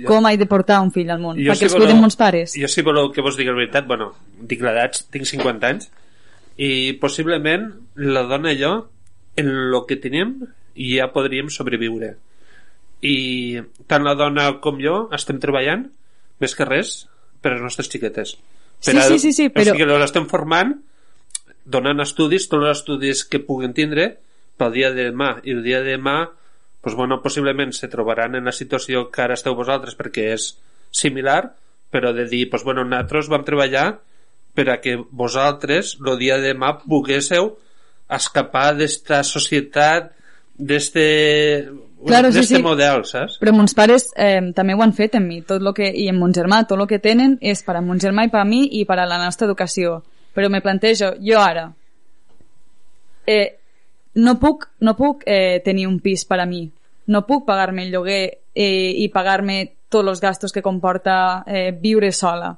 [0.01, 1.38] Jo- com he de portar un fill al món?
[1.38, 3.88] Jo, perquè els voleu- cuiden mons pares Jo si voleu que vos digui la veritat,
[3.88, 5.89] bueno, dic l'edat, tinc 50 anys,
[6.58, 8.89] i possiblement la dona i jo,
[9.36, 10.38] en el que tenim,
[10.75, 12.15] ja podríem sobreviure.
[13.01, 15.89] I tant la dona com jo estem treballant,
[16.39, 17.08] més que res,
[17.41, 18.38] per a les nostres xiquetes.
[18.79, 20.73] Sí, sí, sí, sí, però- O sigui, les estem formant,
[21.65, 24.17] donant estudis, tots els estudis que puguen tindre,
[24.58, 25.41] pel dia de demà.
[25.43, 26.29] I el dia de demà
[26.86, 30.43] pues, bueno, possiblement se trobaran en la situació que ara esteu vosaltres perquè és
[30.93, 31.56] similar,
[31.89, 33.88] però de dir, pues, bueno, nosaltres vam treballar
[34.54, 37.56] per a que vosaltres el dia de demà poguéssiu
[38.06, 40.13] escapar d'esta societat
[40.62, 41.08] d'este
[42.06, 42.62] Claro, sí, sí.
[42.62, 43.39] model, saps?
[43.41, 46.19] Però mons pares eh, també ho han fet en mi, tot lo que, i en
[46.21, 48.62] mon germà, tot el que tenen és per a mon germà i per a mi
[48.78, 50.04] i per a la nostra educació.
[50.38, 51.71] Però me plantejo, jo ara,
[53.26, 53.56] eh,
[54.15, 56.65] no puc, no puc eh, tenir un pis per a mi,
[57.08, 58.21] no puc pagar-me el lloguer
[58.56, 62.56] eh, i pagar-me tots els gastos que comporta eh, viure sola.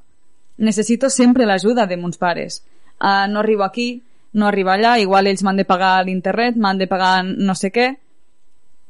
[0.58, 2.64] Necessito sempre l'ajuda de mons pares.
[2.98, 4.02] Uh, no arribo aquí,
[4.34, 7.92] no arribo allà, igual ells m'han de pagar l'internet, m'han de pagar no sé què,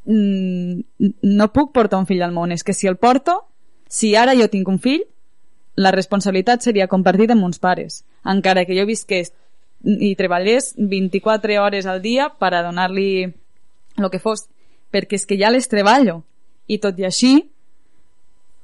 [0.05, 2.51] mm, no puc portar un fill al món.
[2.51, 3.41] És que si el porto,
[3.87, 5.03] si ara jo tinc un fill,
[5.75, 8.03] la responsabilitat seria compartida amb uns pares.
[8.25, 9.33] Encara que jo visqués
[9.83, 13.27] i treballés 24 hores al dia per a donar-li
[13.97, 14.47] el que fos.
[14.91, 16.23] Perquè és que ja les treballo.
[16.67, 17.33] I tot i així,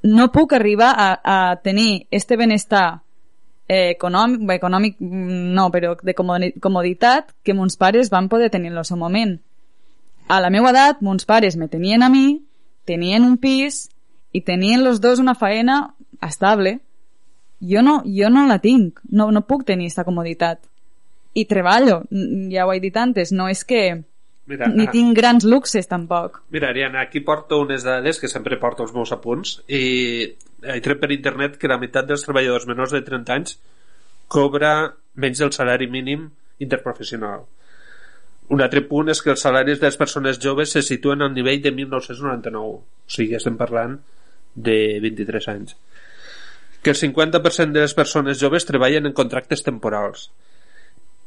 [0.04, 3.04] no puc arribar a, a tenir este benestar
[3.68, 8.72] eh, econòmic, econòmic mm, no, però de comodi- comoditat que mons pares van poder tenir
[8.72, 9.38] en el seu moment.
[10.28, 12.44] A la meva edat, mons pares me tenien a mi,
[12.86, 13.90] tenien un pis
[14.32, 16.82] i tenien los dos una faena estable.
[17.62, 20.60] Jo no, jo no la tinc, no, no puc tenir aquesta comoditat.
[21.34, 24.04] I treballo, n- ja ho he dit antes, no és que
[24.46, 26.42] Mira, ni ah, tinc grans luxes tampoc.
[26.52, 29.84] Mira, Ariana, aquí porto unes dades que sempre porto els meus apunts i
[30.64, 33.58] he tret per internet que la meitat dels treballadors menors de 30 anys
[34.28, 36.28] cobra menys del salari mínim
[36.60, 37.46] interprofessional.
[38.54, 41.62] Un altre punt és que els salaris de les persones joves se situen al nivell
[41.64, 43.96] de 1999, o sigui, estem parlant
[44.54, 45.78] de 23 anys.
[46.84, 50.28] Que el 50% de les persones joves treballen en contractes temporals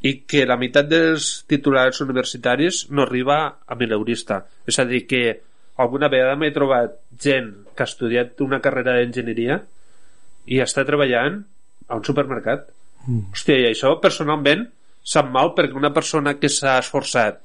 [0.07, 4.43] i que la meitat dels titulars universitaris no arriba a mileurista.
[4.69, 5.23] És a dir, que
[5.83, 9.61] alguna vegada m'he trobat gent que ha estudiat una carrera d'enginyeria
[10.47, 11.41] i està treballant
[11.89, 12.69] a un supermercat.
[13.07, 13.33] Mm.
[13.35, 14.67] Hòstia, i això personalment
[15.07, 17.43] sap mal perquè una persona que s'ha esforçat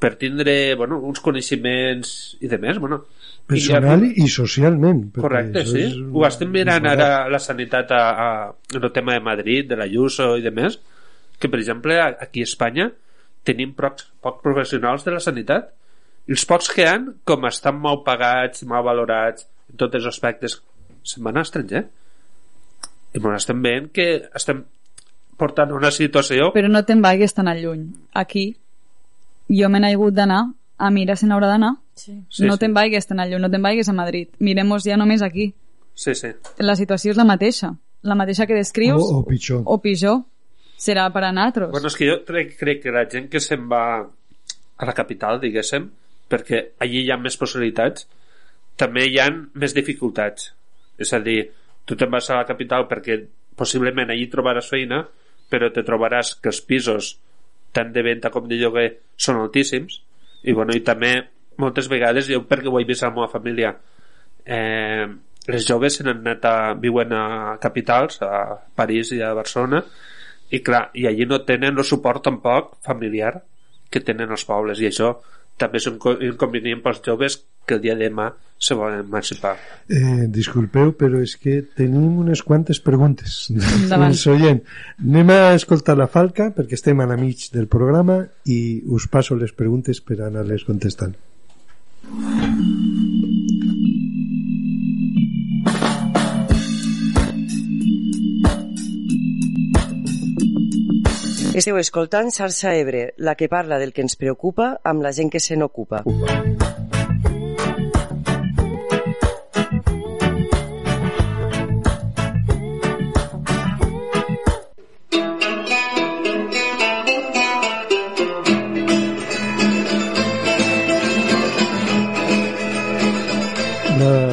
[0.00, 3.02] per tindre bueno, uns coneixements i de més, bueno,
[3.50, 5.98] personal i, i socialment correcte, sí, és...
[5.98, 8.30] ho estem mirant ara la sanitat a, a,
[8.74, 10.78] en el tema de Madrid de la Ayuso i de més
[11.40, 12.90] que per exemple aquí a Espanya
[13.48, 15.70] tenim pocs, pocs professionals de la sanitat
[16.28, 20.60] i els pocs que han com estan mal pagats mal valorats en tots els aspectes
[21.02, 21.86] se'n van a estranger
[23.12, 24.06] i bueno, estem veient que
[24.38, 24.62] estem
[25.40, 26.50] portant una situació...
[26.54, 27.88] Però no te'n vagis tan lluny.
[28.14, 28.44] Aquí
[29.50, 30.44] jo me n'he hagut d'anar
[30.78, 31.74] a mirar si n'haurà d'anar.
[31.94, 32.20] Sí.
[32.28, 32.44] sí.
[32.46, 32.64] No sí.
[32.64, 34.30] te'n vagis tan lluny, no te'n vagis a Madrid.
[34.38, 35.52] Miremos ja només aquí.
[35.94, 36.34] Sí, sí.
[36.58, 37.74] La situació és la mateixa.
[38.02, 39.02] La mateixa que descrius...
[39.02, 39.64] O, o pitjor.
[39.66, 40.22] O pitjor.
[40.80, 41.70] Serà per a nosaltres.
[41.74, 45.40] Bueno, és que jo crec, crec que la gent que se'n va a la capital,
[45.42, 45.90] diguéssim,
[46.30, 48.06] perquè allí hi ha més possibilitats,
[48.80, 50.54] també hi ha més dificultats.
[51.00, 51.42] És a dir,
[51.84, 53.18] tu te'n vas a la capital perquè
[53.60, 55.02] possiblement allí trobaràs feina,
[55.50, 57.16] però te trobaràs que els pisos
[57.74, 58.86] tant de venda com de lloguer
[59.18, 60.00] són altíssims
[60.42, 61.12] i, bueno, i també
[61.60, 63.74] moltes vegades jo perquè ho he vist a la meva família
[64.44, 65.06] eh,
[65.50, 67.24] les joves se n'han anat a, viuen a
[67.62, 69.82] capitals a París i a Barcelona
[70.50, 73.36] i clar, i allí no tenen el suport tampoc familiar
[73.90, 75.14] que tenen els pobles i això
[75.60, 79.54] també és un inconvenient pels joves que el dia de demà se volen emancipar.
[79.88, 84.60] Eh, disculpeu, però és que tenim unes quantes preguntes dels oient.
[85.00, 89.38] Anem a escoltar la falca perquè estem a la mig del programa i us passo
[89.40, 91.16] les preguntes per anar-les contestant.
[101.50, 105.42] Esteu escoltant Xarxa Ebre, la que parla del que ens preocupa amb la gent que
[105.42, 106.04] se n'ocupa.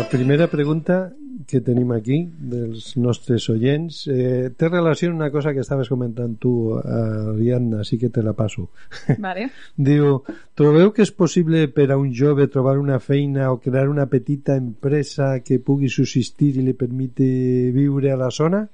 [0.07, 1.11] primera pregunta
[1.47, 2.17] que tenim aquí
[2.51, 7.95] dels nostres oients eh, té relació amb una cosa que estaves comentant tu, Ariadna, així
[8.01, 8.67] que te la passo.
[9.25, 9.47] Vale.
[9.79, 10.19] Diu,
[10.59, 14.57] trobeu que és possible per a un jove trobar una feina o crear una petita
[14.59, 17.29] empresa que pugui subsistir i li permeti
[17.75, 18.65] viure a la zona?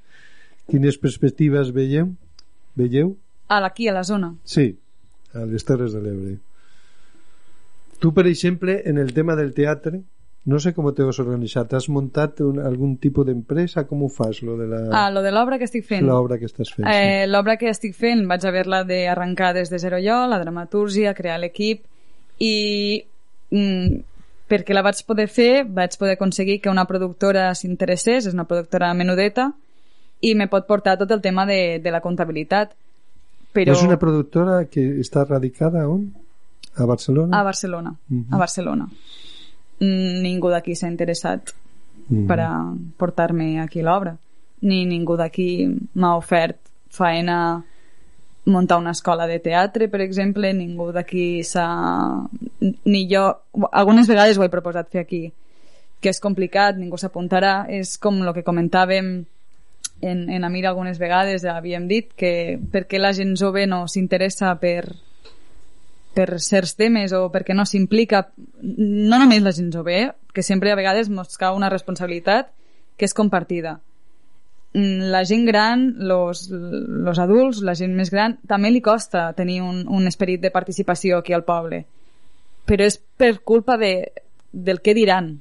[0.65, 2.09] Quines perspectives veieu?
[2.79, 3.13] Veieu?
[3.53, 4.33] A aquí, a la zona?
[4.43, 4.71] Sí,
[5.33, 6.39] a les Terres de l'Ebre.
[8.01, 10.01] Tu, per exemple, en el tema del teatre,
[10.45, 11.71] no sé com t'ho has organitzat.
[11.77, 13.85] Has muntat un, algun tipus d'empresa?
[13.87, 14.81] Com ho fas, lo de la...
[14.91, 16.03] Ah, lo de l'obra que estic fent.
[16.07, 17.31] L'obra que estàs fent, eh, sí.
[17.31, 21.85] L'obra que estic fent vaig haver-la d'arrencar des de zero jo, la dramatúrgia, crear l'equip
[22.43, 22.55] i
[23.55, 24.03] mm,
[24.51, 28.91] perquè la vaig poder fer vaig poder aconseguir que una productora s'interessés, és una productora
[28.93, 29.53] menudeta
[30.19, 32.75] i me pot portar tot el tema de, de la comptabilitat.
[33.55, 33.71] Però...
[33.71, 36.09] És una productora que està radicada on?
[36.75, 37.37] A Barcelona?
[37.37, 38.33] A Barcelona, uh -huh.
[38.33, 38.89] a Barcelona
[39.83, 41.53] ningú d'aquí s'ha interessat
[42.09, 42.25] mm.
[42.27, 42.51] per a
[42.97, 44.15] portar-me aquí l'obra
[44.63, 47.63] ni ningú d'aquí m'ha ofert faena
[48.45, 51.67] muntar una escola de teatre, per exemple, ningú d'aquí s'ha...
[52.85, 53.23] Ni jo...
[53.71, 55.23] Algunes vegades ho he proposat fer aquí,
[56.03, 57.63] que és complicat, ningú s'apuntarà.
[57.71, 59.13] És com el que comentàvem
[60.03, 64.51] en, en Amir algunes vegades, havíem dit que per què la gent jove no s'interessa
[64.59, 64.91] per,
[66.13, 68.27] per certs temes o perquè no s'implica
[68.61, 72.51] no només la gent jove, que sempre a vegades ens cau una responsabilitat
[72.97, 73.79] que és compartida.
[74.73, 79.61] Mm, la gent gran, los, los adults, la gent més gran, també li costa tenir
[79.61, 81.83] un, un esperit de participació aquí al poble.
[82.65, 84.11] Però és per culpa de,
[84.51, 85.35] del que diran,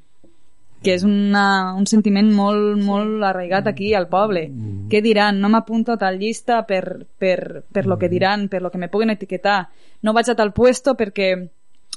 [0.82, 4.48] que és una, un sentiment molt, molt arraigat aquí al poble.
[4.50, 4.88] Mm.
[4.90, 5.38] Què diran?
[5.40, 8.12] No m'apunto a tal llista per, per, per lo que mm.
[8.12, 9.68] diran, per lo que me puguen etiquetar.
[10.02, 11.32] No vaig a tal puesto perquè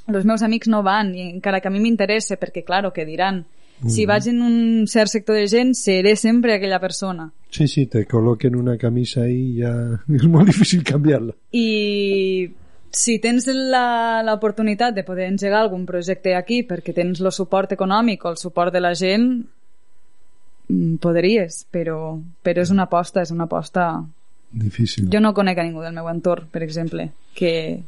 [0.05, 3.43] els meus amics no van i encara que a mi m'interessa perquè, claro, que diran.
[3.81, 3.89] Mm.
[3.91, 7.31] Si vaig en un cert sector de gent, seré sempre aquella persona.
[7.49, 9.73] Sí, sí, te col·loquen una camisa i ja
[10.19, 11.33] és molt difícil canviar-la.
[11.51, 12.47] I
[12.95, 18.31] si tens l'oportunitat de poder engegar algun projecte aquí perquè tens el suport econòmic o
[18.33, 19.27] el suport de la gent
[20.69, 23.89] mm, podries, però, però és una aposta, és una aposta
[24.55, 25.09] Difícil.
[25.11, 27.83] Jo no conec a ningú del meu entorn, per exemple, que,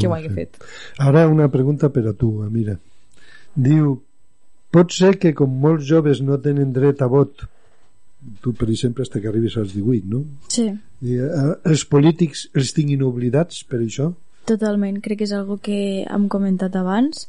[0.00, 0.58] que ho hagi fet.
[0.98, 2.74] Ara una pregunta per a tu, Amira.
[3.54, 3.94] Diu,
[4.74, 7.46] pot ser que com molts joves no tenen dret a vot,
[8.42, 10.24] tu per exemple hasta que arribis als 18, no?
[10.50, 10.66] Sí,
[11.02, 14.10] I, eh, els polítics els tinguin oblidats per això?
[14.48, 15.00] Totalment.
[15.02, 17.28] Crec que és algo que hem comentat abans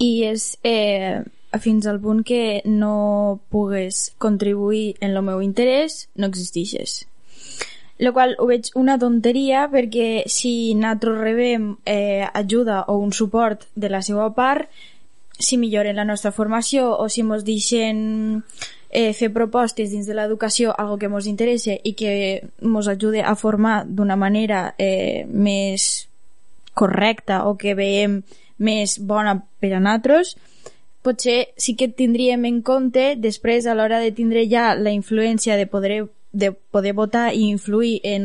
[0.00, 1.22] i és eh,
[1.60, 7.06] fins al punt que no pugues contribuir en el meu interès, no existixes.
[8.02, 13.68] Lo qual ho veig una tonteria perquè si nosaltres rebem eh, ajuda o un suport
[13.76, 14.70] de la seva part,
[15.38, 18.42] si milloren la nostra formació o si mos deixen
[18.90, 23.34] eh, fer propostes dins de l'educació, algo que mos interessa i que mos ajude a
[23.36, 26.08] formar d'una manera eh, més
[26.74, 28.22] correcta o que veiem
[28.62, 30.36] més bona per a nosaltres,
[31.02, 35.66] potser sí que tindríem en compte després a l'hora de tindre ja la influència de
[35.66, 38.24] poder, de poder votar i influir en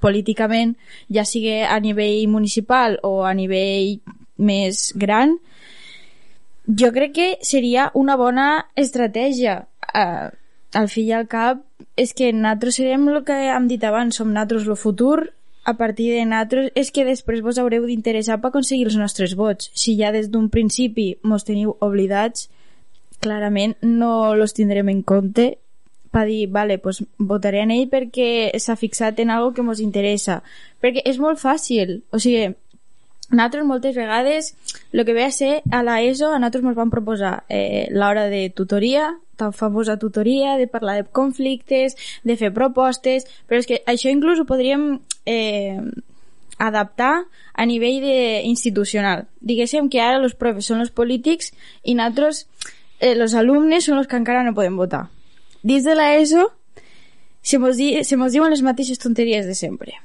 [0.00, 0.74] políticament,
[1.12, 4.00] ja sigui a nivell municipal o a nivell
[4.36, 5.36] més gran,
[6.64, 9.64] jo crec que seria una bona estratègia.
[9.94, 10.32] Uh,
[10.74, 11.60] al fi i al cap,
[11.96, 15.30] és que nosaltres serem el que hem dit abans, som nosaltres el futur,
[15.64, 19.70] a partir de nosaltres és que després vos haureu d'interessar per aconseguir els nostres vots.
[19.74, 22.50] Si ja des d'un principi mos teniu oblidats,
[23.24, 25.54] clarament no los tindrem en compte
[26.14, 30.42] per dir, vale, pues votaré en ell perquè s'ha fixat en algo que mos interessa.
[30.78, 32.52] Perquè és molt fàcil, o sigui,
[33.30, 34.52] nosaltres moltes vegades
[34.92, 38.28] el que ve a ser a la ESO a nosaltres ens van proposar eh, l'hora
[38.30, 43.80] de tutoria tan famosa tutoria, de parlar de conflictes de fer propostes però és que
[43.90, 45.80] això inclús ho podríem eh,
[46.58, 51.52] adaptar a nivell de institucional diguéssim que ara els profes són els polítics
[51.82, 52.46] i nosaltres
[53.00, 55.08] eh, els alumnes són els que encara no podem votar
[55.62, 56.50] dins de la ESO
[57.44, 59.98] se mos, di, se mos diuen les mateixes tonteries de sempre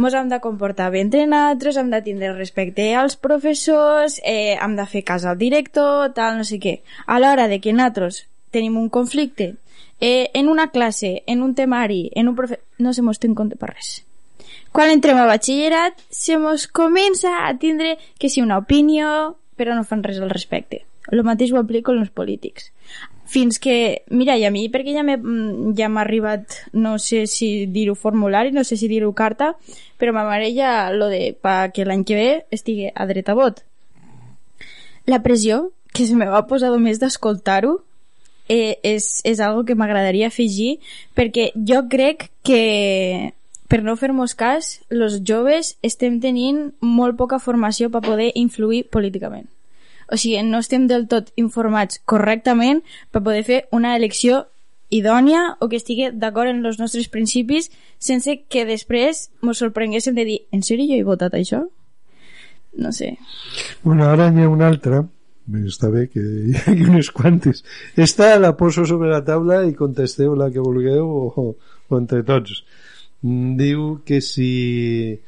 [0.00, 4.76] mos hem de comportar bé entre nosaltres, hem de tindre respecte als professors, eh, hem
[4.78, 6.78] de fer cas al director, tal, no sé què.
[7.04, 9.56] A l'hora de que nosaltres tenim un conflicte
[10.00, 12.60] eh, en una classe, en un temari, en un profe...
[12.78, 14.00] no se mos té en compte per res.
[14.72, 19.84] Quan entrem a batxillerat, se mos comença a tindre que si una opinió, però no
[19.84, 20.84] fan res al respecte.
[21.10, 22.70] El mateix ho aplico als polítics
[23.30, 27.94] fins que, mira, i a mi perquè ja ja m'ha arribat no sé si dir-ho
[27.94, 29.52] formulari, no sé si dir-ho carta
[29.98, 33.36] però ma mare ja lo de pa que l'any que ve estigui a dret a
[33.38, 33.62] vot
[35.06, 37.78] la pressió que se me va posar només d'escoltar-ho
[38.48, 40.80] eh, és, és algo que m'agradaria afegir
[41.14, 43.30] perquè jo crec que
[43.70, 49.48] per no fer-nos cas, els joves estem tenint molt poca formació per poder influir políticament
[50.10, 52.82] o sigui, no estem del tot informats correctament
[53.14, 54.44] per poder fer una elecció
[54.90, 57.70] idònia o que estigui d'acord en els nostres principis
[58.02, 61.62] sense que després ens sorprenguéssim de dir en sèrio jo he votat això?
[62.74, 63.16] No sé.
[63.82, 65.04] Bueno, ara n'hi ha una altra
[65.66, 67.62] està bé que hi ha unes quantes
[67.96, 71.54] esta la poso sobre la taula i contesteu la que vulgueu o,
[71.88, 72.64] o entre tots
[73.22, 75.20] diu que si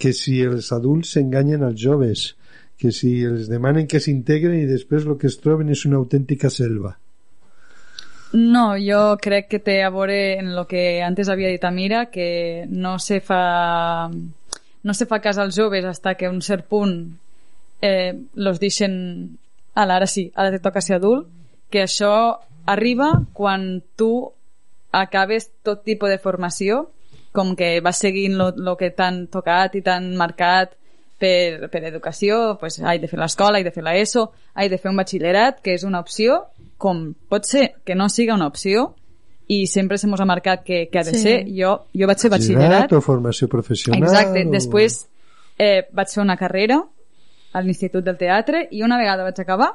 [0.00, 2.30] que si els adults s'enganyen als joves
[2.80, 6.48] que si els demanen que s'integren i després el que es troben és una autèntica
[6.48, 6.94] selva.
[8.32, 12.64] No, jo crec que té a veure en el que antes havia dit Amira, que
[12.70, 17.18] no se fa no se fa cas als joves hasta que a un cert punt
[17.82, 19.36] eh, los deixen
[19.74, 21.28] ara, ara sí, ara te toca ser adult
[21.70, 24.32] que això arriba quan tu
[24.90, 26.86] acabes tot tipus de formació
[27.32, 30.72] com que vas seguint el que t'han tocat i t'han marcat
[31.20, 34.90] per, per educació, pues, he de fer l'escola, he de fer l'ESO, he de fer
[34.90, 36.46] un batxillerat, que és una opció,
[36.80, 38.94] com pot ser que no siga una opció,
[39.50, 41.20] i sempre se mos ha marcat que, que ha de Sí.
[41.20, 41.36] ser.
[41.50, 44.50] Jo, jo vaig fer batxillerat, o formació professional exacte, o...
[44.50, 45.06] després
[45.58, 46.80] eh, vaig fer una carrera
[47.52, 49.72] a l'Institut del Teatre i una vegada vaig acabar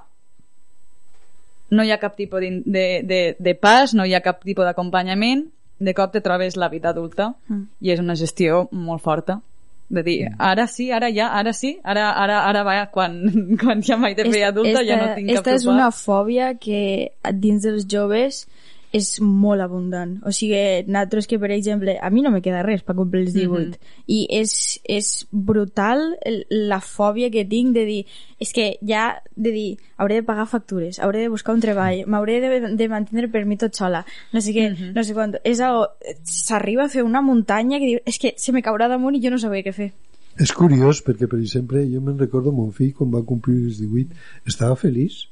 [1.76, 4.64] no hi ha cap tipus de, de, de, de pas, no hi ha cap tipus
[4.66, 5.48] d'acompanyament,
[5.80, 7.68] de cop te trobes la vida adulta Mm.
[7.82, 9.42] i és una gestió molt forta.
[9.88, 13.20] De dir, ara sí, ara ja, ara sí, ara, ara, ara va, quan,
[13.62, 17.12] quan ja m'he de fer adulta ja no tinc cap esta és una fòbia que
[17.34, 18.48] dins dels joves
[18.96, 20.16] és molt abundant.
[20.24, 23.34] O sigui, nosaltres que, per exemple, a mi no me queda res per complir els
[23.36, 23.76] 18.
[24.08, 24.54] I és,
[24.88, 26.06] és brutal
[26.50, 28.00] la fòbia que tinc de dir...
[28.40, 29.68] És que ja, de dir,
[30.00, 33.60] hauré de pagar factures, hauré de buscar un treball, m'hauré de, de mantenir per mi
[33.60, 35.38] tot sola, no sé què, no sé quant.
[35.44, 35.90] És algo...
[36.24, 39.34] S'arriba a fer una muntanya que diu, és que se me caurà damunt i jo
[39.34, 39.92] no sabia què fer.
[40.40, 44.52] És curiós perquè, per exemple, jo me'n recordo mon fill quan va complir els 18
[44.52, 45.26] estava feliç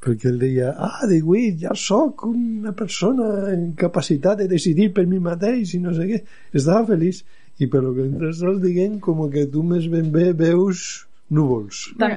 [0.00, 5.20] perquè ell deia ah, de Witt, ja sóc una persona incapacitat de decidir per mi
[5.20, 6.22] mateix i no sé què,
[6.56, 7.24] estava feliç.
[7.60, 11.90] I per lo que ens estàs dient com que tu més ben bé veus núvols.
[12.00, 12.16] Tam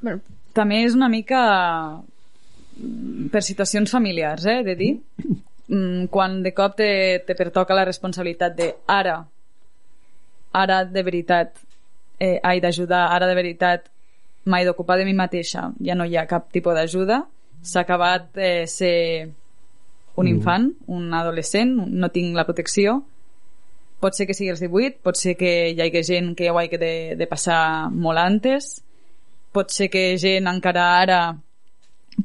[0.00, 0.20] Bueno,
[0.54, 1.42] també és una mica
[1.98, 4.92] mm, per situacions familiars, eh, de dir.
[5.68, 6.90] Mm, Quan de cop te,
[7.26, 9.18] te pertoca la responsabilitat de ara,
[10.56, 11.58] ara de veritat
[12.18, 13.90] eh, he d'ajudar, ara de veritat
[14.44, 17.22] m'he d'ocupar de mi mateixa, ja no hi ha cap tipus d'ajuda,
[17.62, 19.28] s'ha acabat eh, ser
[20.18, 22.98] un infant, un adolescent, no tinc la protecció,
[24.00, 26.78] pot ser que sigui els 18, pot ser que hi hagi gent que ho hagi
[26.78, 28.78] de, de passar molt antes,
[29.52, 31.20] pot ser que gent encara ara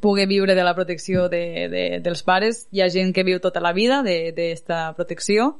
[0.02, 3.62] pugui viure de la protecció de, de, dels pares, hi ha gent que viu tota
[3.62, 5.54] la vida d'esta protecció,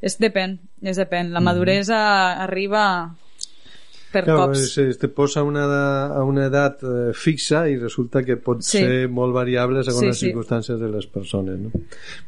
[0.00, 1.32] és depèn, és depèn.
[1.32, 1.98] La maduresa
[2.44, 2.82] arriba
[4.12, 4.78] per Claro, cops.
[4.78, 5.64] es, te posa una,
[6.06, 8.78] a una edat eh, fixa i resulta que pot Sí.
[8.78, 10.26] ser molt variable segons Sí, les sí.
[10.28, 11.58] circumstàncies de les persones.
[11.60, 11.70] No?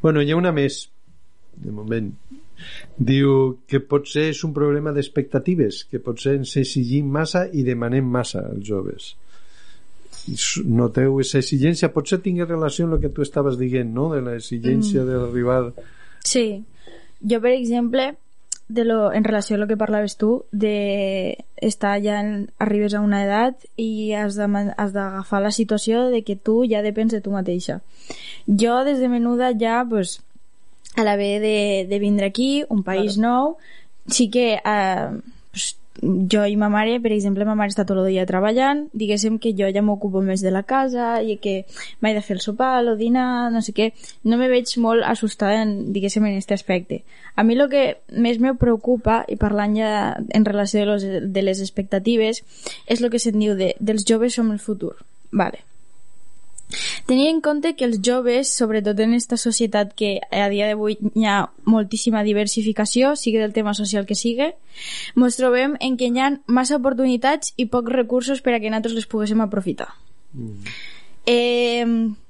[0.03, 0.89] Bueno, hi ha una més,
[1.57, 2.13] de moment.
[2.97, 8.45] Diu que potser és un problema d'expectatives, que potser ens exigim massa i demanem massa
[8.47, 9.17] als joves.
[10.65, 14.13] Noteu aquesta exigència, potser tingui relació amb el que tu estaves dient, no?
[14.15, 15.09] De la exigència mm.
[15.09, 15.73] d'arribar...
[16.23, 16.63] Sí.
[17.27, 18.13] Jo, per exemple,
[18.73, 23.01] de lo, en relació a lo que parlaves tu, de estar ja en, arribes a
[23.01, 27.81] una edat i has d'agafar la situació de que tu ja depens de tu mateixa.
[28.47, 30.21] Jo, des de menuda, ja, pues,
[30.97, 33.57] a l'haver de, de vindre aquí, un país nou,
[34.09, 35.09] sí que eh,
[36.01, 39.53] jo i ma mare, per exemple, ma mare està tot el dia treballant, diguéssim que
[39.59, 41.65] jo ja m'ocupo més de la casa i que
[42.01, 43.91] m'he de fer el sopar, el dinar, no sé què,
[44.25, 47.03] no me veig molt assustada en, diguéssim, en aquest aspecte.
[47.37, 49.93] A mi el que més me preocupa, i parlant ja
[50.33, 52.43] en relació de, los, de les expectatives,
[52.87, 54.97] és el que se'n diu de, dels joves som el futur.
[55.33, 55.72] Vale.
[57.07, 61.27] Tenir en compte que els joves, sobretot en aquesta societat que a dia d'avui hi
[61.27, 64.53] ha moltíssima diversificació, sigui del tema social que sigui,
[65.17, 68.97] ens trobem en que hi ha massa oportunitats i pocs recursos per a que nosaltres
[69.01, 69.91] les poguéssim aprofitar.
[71.27, 71.85] Eh,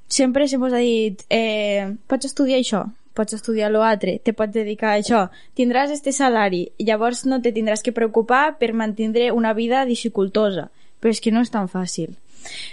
[0.09, 2.85] sempre se mos ha dit eh, pots estudiar això,
[3.15, 5.23] pots estudiar l'altre, te pots dedicar a això,
[5.57, 10.71] tindràs este salari, llavors no te tindràs que preocupar per mantindre una vida dificultosa,
[11.03, 12.15] però és que no és tan fàcil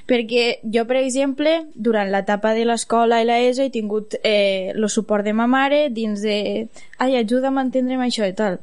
[0.09, 5.25] perquè jo, per exemple, durant l'etapa de l'escola i l'ESO he tingut eh, el suport
[5.25, 6.67] de ma mare dins de...
[6.97, 8.59] Ai, ajuda'm a entendre'm això i tal.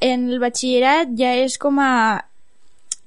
[0.00, 1.92] En el batxillerat ja és com a...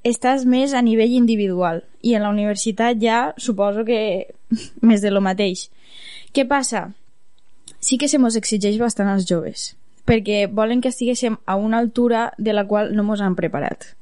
[0.04, 4.28] Estàs més a nivell individual i en la universitat ja suposo que
[4.88, 5.70] més de lo mateix.
[6.36, 6.90] Què passa?
[7.80, 9.72] Sí que se mos exigeix bastant als joves
[10.04, 13.94] perquè volen que estiguéssim a una altura de la qual no mos han preparat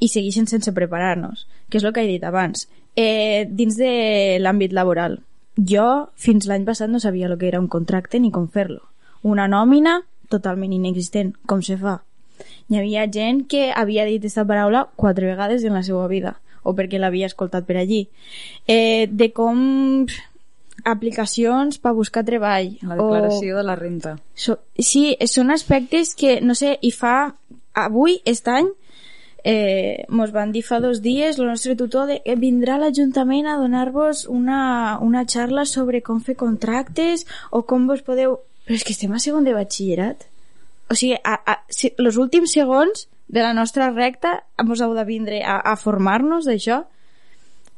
[0.00, 2.66] i segueixen sense preparar-nos, que és el que he dit abans.
[2.96, 5.20] Eh, dins de l'àmbit laboral,
[5.56, 8.82] jo fins l'any passat no sabia el que era un contracte ni com fer-lo.
[9.22, 12.00] Una nòmina totalment inexistent, com se fa.
[12.68, 16.74] Hi havia gent que havia dit aquesta paraula quatre vegades en la seva vida, o
[16.74, 18.08] perquè l'havia escoltat per allí.
[18.66, 20.06] Eh, de com
[20.84, 22.76] aplicacions per buscar treball.
[22.82, 24.16] La o- declaració de la renta.
[24.34, 27.34] So, sí, són aspectes que, no sé, i fa...
[27.74, 28.68] Avui, aquest any,
[29.44, 33.46] eh, mos van dir fa dos dies el nostre tutor de, eh, vindrà a l'Ajuntament
[33.46, 38.40] a donar-vos una, una xarra sobre com fer contractes o com vos podeu...
[38.64, 40.24] Però és que estem a segon de batxillerat.
[40.88, 45.04] O sigui, a, a, si, els últims segons de la nostra recta mos heu de
[45.04, 46.82] vindre a, a formar-nos d'això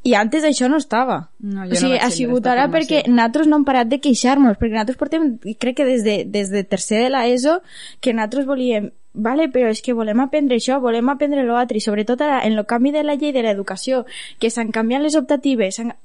[0.06, 1.16] i antes això no estava.
[1.42, 2.76] No, o sigui, no ha sigut ara formació.
[2.76, 5.24] perquè nosaltres no hem parat de queixar-nos, perquè nosaltres portem,
[5.58, 7.56] crec que des de, des de tercer de l'ESO,
[8.00, 12.20] que nosaltres volíem, vale, però és que volem aprendre això, volem aprendre l'altre, i sobretot
[12.22, 14.04] ara, en el canvi de la llei de l'educació,
[14.38, 15.96] que s'han canviat les optatives, s'han-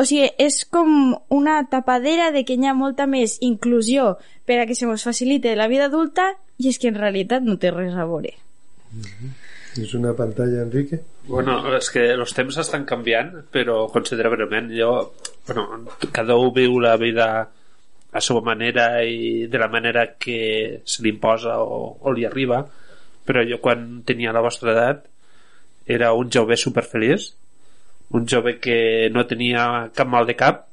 [0.00, 4.16] o sigui, és com una tapadera de que hi ha molta més inclusió
[4.48, 7.58] per a que se ens facilite la vida adulta i és que en realitat no
[7.60, 8.32] té res a veure.
[9.78, 11.00] És una pantalla, Enrique?
[11.28, 14.72] Bueno, és que els temps estan canviant, però considerablement.
[14.74, 15.12] Jo,
[15.46, 17.28] bueno, cada un viu la vida
[18.10, 22.24] a la seva manera i de la manera que se li imposa o, o li
[22.26, 22.64] arriba,
[23.26, 25.04] però jo quan tenia la vostra edat
[25.86, 27.30] era un jove superfeliç,
[28.10, 30.66] un jove que no tenia cap mal de cap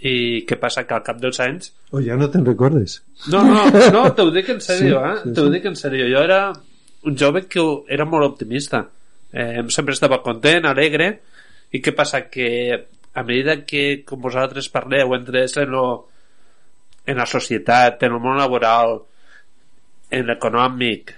[0.00, 3.00] i què passa que al cap dels anys O ja no te'n recordes?
[3.32, 5.16] no, no, no, te ho dic en sèrio, Sí, eh?
[5.24, 5.52] sí, te ho sí.
[5.56, 6.06] dic en sèrio.
[6.12, 6.40] Jo era
[7.04, 8.84] un jove que era molt optimista.
[9.32, 11.08] Eh, sempre estava content, alegre,
[11.72, 12.22] i què passa?
[12.30, 12.46] Que
[13.12, 15.84] a medida que, com vosaltres parleu, entres en, lo,
[17.08, 18.98] en la societat, en el món laboral,
[20.12, 21.14] en l'econòmic,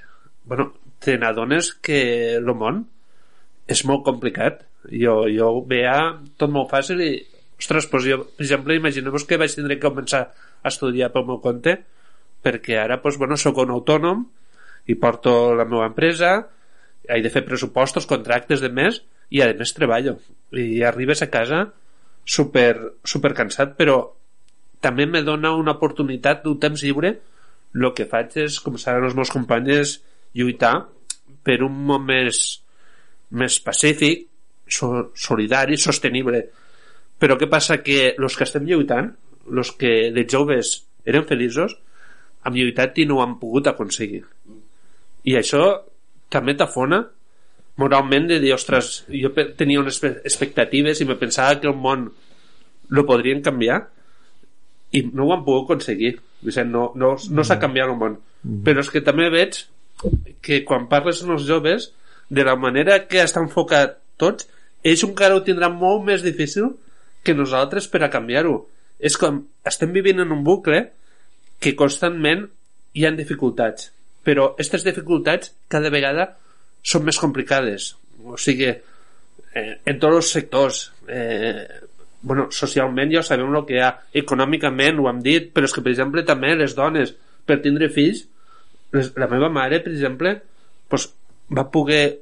[0.47, 0.71] bueno,
[1.03, 2.01] te n'adones que
[2.37, 2.85] el món
[3.71, 4.63] és molt complicat.
[4.91, 5.97] Jo, jo veia
[6.41, 7.11] tot molt fàcil i
[7.61, 11.41] ostres, doncs jo, per exemple, imagineu-vos que vaig tindre que començar a estudiar pel meu
[11.43, 11.77] compte
[12.45, 14.25] perquè ara, doncs, bueno, sóc un autònom
[14.89, 16.39] i porto la meva empresa
[17.11, 20.17] he de fer pressupostos, contractes de mes i a més treballo
[20.57, 21.67] i arribes a casa
[22.25, 24.01] super, super cansat però
[24.81, 27.15] també me dona una oportunitat d'un temps lliure.
[27.75, 29.99] El que faig és, com saben els meus companys
[30.35, 30.75] lluitar
[31.47, 32.61] per un món més
[33.31, 34.27] més pacífic
[34.67, 36.43] so, solidari, sostenible.
[37.21, 37.79] Però què passa?
[37.85, 39.13] Que els que estem lluitant
[39.51, 41.77] els que de joves eren feliços
[42.47, 44.23] amb lluitat i no ho han pogut aconseguir.
[45.29, 45.63] I això
[46.33, 47.03] també t'afona
[47.81, 52.09] moralment de dir, ostres, jo tenia unes expectatives i me pensava que el món
[52.91, 53.81] lo podrien canviar
[54.97, 58.17] i no ho han pogut aconseguir Vicent, no, no, no s'ha canviat el món.
[58.43, 58.63] Mm.
[58.65, 59.59] però és que també veig
[60.41, 61.91] que quan parles amb els joves
[62.31, 64.49] de la manera que està enfocat tots
[64.85, 66.73] ells encara ho tindran molt més difícil
[67.23, 68.63] que nosaltres per a canviar-ho.
[68.97, 70.87] És com estem vivint en un bucle
[71.61, 72.47] que constantment
[72.97, 73.91] hi han dificultats
[74.25, 76.27] però aquestes dificultats cada vegada
[76.83, 77.95] són més complicades.
[78.25, 81.65] O sigui eh, en tots els sectors eh,
[82.23, 83.93] bueno, socialment ja sabem el que hi ha
[84.23, 87.15] econòmicament ho hem dit però és que per exemple també les dones
[87.47, 88.27] per tindre fills
[88.93, 90.35] les, la meva mare per exemple
[90.89, 91.09] pues,
[91.51, 92.21] va poder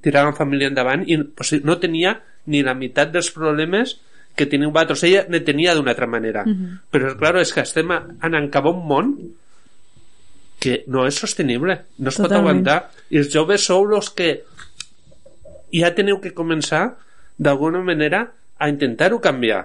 [0.00, 3.98] tirar la família endavant i pues, no tenia ni la meitat dels problemes
[4.38, 6.78] que teniu vosaltres ella ne tenia d'una altra manera uh -huh.
[6.90, 9.16] però clar, és que estem anant cap a un món
[10.60, 12.30] que no és sostenible no es Totalment.
[12.30, 14.44] pot aguantar i els joves sou els que
[15.72, 16.96] ja teniu que començar
[17.38, 19.64] d'alguna manera a intentar-ho canviar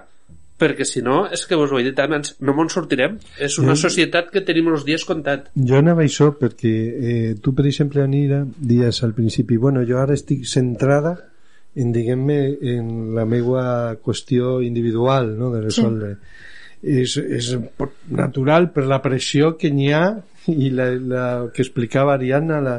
[0.56, 3.74] perquè si no, és que vos ho he dit abans no me'n sortirem, és una
[3.74, 5.50] jo, societat que tenim els dies comptat.
[5.68, 10.16] Jo anava això perquè eh, tu per exemple Anira dies al principi, bueno, jo ara
[10.16, 11.16] estic centrada
[11.76, 12.38] en, diguem-me,
[12.72, 13.64] en la meva
[14.02, 16.14] qüestió individual, no?, de resoldre.
[16.16, 16.54] Sí.
[16.86, 17.52] És, és
[18.14, 20.06] natural per la pressió que n'hi ha
[20.52, 22.76] i la, la que explicava Ariadna, la,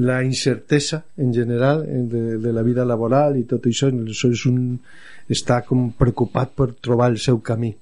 [0.00, 4.78] la incertesa en general de, de la vida laboral i tot això, això és un,
[5.30, 7.74] està com preocupat per trobar el seu camí.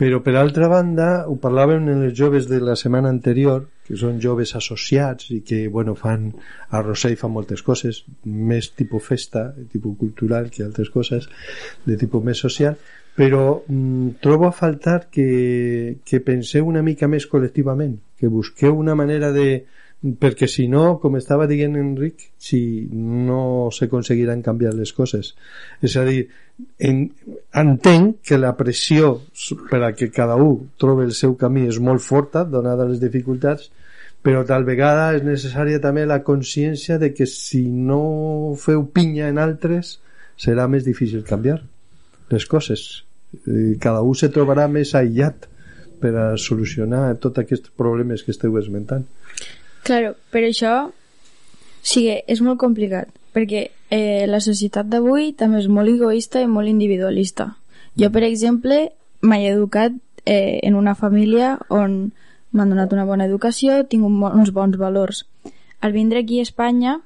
[0.00, 4.20] Però per altra banda, ho parlàvem en els joves de la setmana anterior, que són
[4.22, 6.30] joves associats i que bueno, fan
[6.70, 11.28] a Rosell fan moltes coses més tipus festa, tipus cultural que altres coses
[11.84, 12.78] de tipus més social
[13.20, 18.94] però mm, trobo a faltar que, que penseu una mica més col·lectivament que busqueu una
[18.94, 19.64] manera de,
[20.00, 22.60] perquè si no, com estava dient Enric, si
[22.92, 25.34] no s'aconseguiran canviar les coses.
[25.84, 26.22] És a dir,
[26.78, 27.02] en,
[27.62, 29.12] entenc que la pressió
[29.68, 33.68] per a que cada un trobi el seu camí és molt forta, donada les dificultats,
[34.24, 39.40] però tal vegada és necessària també la consciència de que si no feu pinya en
[39.40, 39.98] altres
[40.40, 41.60] serà més difícil canviar
[42.32, 43.04] les coses.
[43.80, 45.48] Cada un se trobarà més aïllat
[46.00, 49.04] per a solucionar tots aquests problemes que esteu esmentant.
[49.86, 55.68] Claro, però això o sigui, és molt complicat perquè eh, la societat d'avui també és
[55.70, 57.54] molt egoista i molt individualista.
[57.98, 58.90] Jo, per exemple,
[59.22, 62.12] m'he educat eh, en una família on
[62.50, 65.24] m'han donat una bona educació, tinc un, uns bons valors.
[65.80, 66.98] Al vindre aquí a Espanya,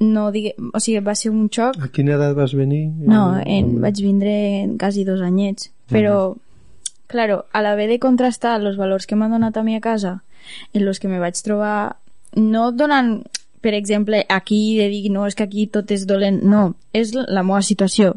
[0.00, 1.76] no digue, o sigui, va ser un xoc.
[1.78, 2.86] A quina edat vas venir?
[3.04, 4.32] No, en, vaig vindre
[4.62, 5.70] en quasi dos anyets.
[5.92, 6.96] Però, mm.
[7.12, 10.22] claro, a l'haver de contrastar els valors que m'han donat a mi a casa
[10.72, 11.96] en los que me vaig trobar
[12.36, 13.20] no donant
[13.62, 17.44] per exemple, aquí de dir no, és que aquí tot és dolent, no, és la
[17.46, 18.16] meva situació.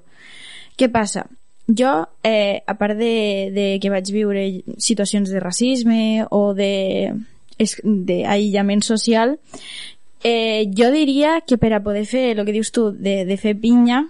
[0.75, 1.27] Què passa?
[1.69, 1.93] Jo,
[2.25, 4.43] eh, a part de, de que vaig viure
[4.81, 7.13] situacions de racisme o de
[7.55, 9.37] d'aïllament social,
[10.25, 13.53] eh, jo diria que per a poder fer el que dius tu de, de fer
[13.61, 14.01] pinya,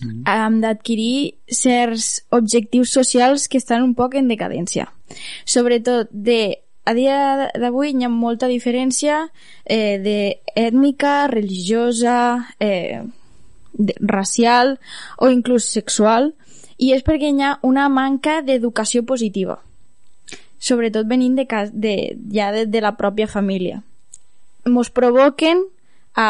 [0.00, 0.22] mm.
[0.30, 4.88] hem d'adquirir certs objectius socials que estan un poc en decadència.
[5.44, 9.24] Sobretot de a dia d'avui hi ha molta diferència
[9.64, 13.02] eh, d'ètnica, religiosa, eh,
[13.72, 14.78] de, racial
[15.18, 16.32] o inclús sexual
[16.78, 19.60] i és perquè hi ha una manca d'educació positiva
[20.62, 23.82] sobretot venint de, cas, de, ja de, de la pròpia família.
[24.62, 25.64] Ens provoquen
[26.14, 26.28] a,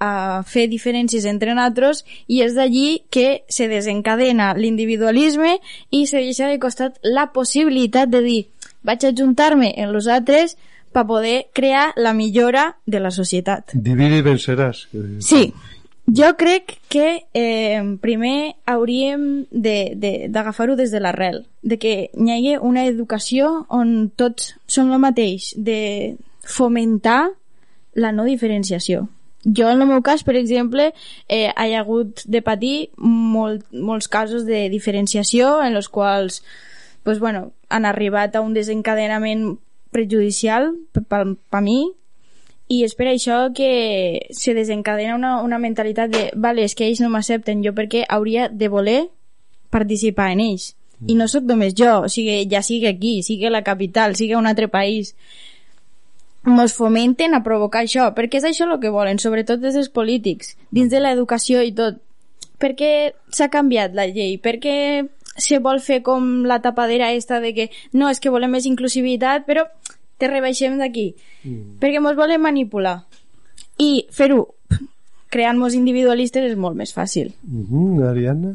[0.00, 0.10] a
[0.48, 5.58] fer diferències entre nosaltres i és d'allí que se desencadena l'individualisme
[5.90, 8.42] i se deixa de costat la possibilitat de dir
[8.82, 10.56] vaig ajuntar-me en els altres
[10.92, 13.74] per poder crear la millora de la societat.
[13.74, 14.86] Divide i venceràs.
[15.20, 15.52] Sí,
[16.06, 22.30] jo crec que eh, primer hauríem d'agafar-ho de, de, des de l'arrel, de que hi
[22.30, 26.14] hagi una educació on tots són el mateix, de
[26.46, 27.34] fomentar
[27.94, 29.08] la no diferenciació.
[29.46, 30.92] jo en el meu cas, per exemple,
[31.28, 36.42] eh, hi ha hagut de patir molt, molts casos de diferenciació en els quals
[37.06, 39.60] pues, bueno, han arribat a un desencadenament
[39.94, 40.72] prejudicial
[41.06, 41.22] per,
[41.62, 41.92] mi
[42.66, 46.98] i és per això que se desencadena una, una mentalitat de vale, és que ells
[46.98, 48.98] no m'accepten jo perquè hauria de voler
[49.70, 50.72] participar en ells
[51.06, 54.50] i no sóc només jo, o sigui, ja sigui aquí, sigui la capital, sigui un
[54.50, 55.14] altre país
[56.42, 60.56] mos fomenten a provocar això, perquè és això el que volen, sobretot des dels polítics,
[60.74, 62.02] dins de l'educació i tot.
[62.58, 62.90] Per què
[63.30, 64.38] s'ha canviat la llei?
[64.42, 64.76] Per què
[65.36, 69.46] se vol fer com la tapadera esta de que no, és que volem més inclusivitat,
[69.46, 69.66] però
[70.18, 71.10] te rebaixem d'aquí.
[71.44, 71.78] Mm.
[71.80, 72.98] Perquè mos volen manipular.
[73.78, 74.46] I fer-ho
[75.32, 77.34] creant-nos individualistes és molt més fàcil.
[77.44, 78.08] Uh -huh.
[78.08, 78.54] Ariadna?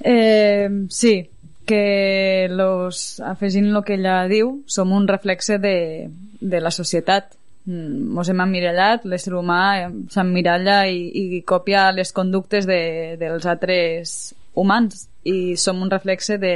[0.00, 1.28] Eh, sí,
[1.66, 6.08] que los, afegint el que ella diu, som un reflexe de,
[6.40, 7.34] de la societat.
[7.66, 14.34] Mm, Mos hem emmirallat, l'ésser humà s'emmiralla i, i copia les conductes de, dels altres
[14.54, 16.54] humans i som un reflexe de,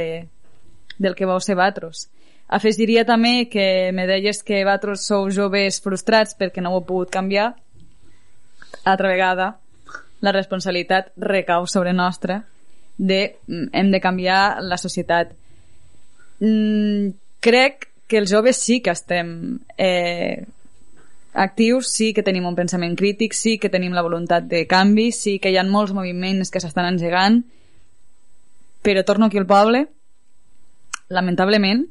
[0.97, 2.07] del que vau ser vatros.
[2.53, 7.13] Afegiria també que me deies que vatros sou joves frustrats perquè no ho heu pogut
[7.13, 7.53] canviar.
[8.83, 9.53] Altra vegada,
[10.21, 12.43] la responsabilitat recau sobre nostra
[12.97, 15.33] de mm, hem de canviar la societat.
[16.39, 20.43] Mm, crec que els joves sí que estem eh,
[21.33, 25.39] actius, sí que tenim un pensament crític, sí que tenim la voluntat de canvi, sí
[25.39, 27.41] que hi ha molts moviments que s'estan engegant,
[28.83, 29.87] però torno aquí al poble,
[31.09, 31.85] lamentablement,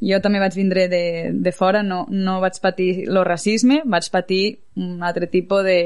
[0.00, 4.42] jo també vaig vindre de, de fora, no, no vaig patir el racisme, vaig patir
[4.76, 5.78] un altre tipus de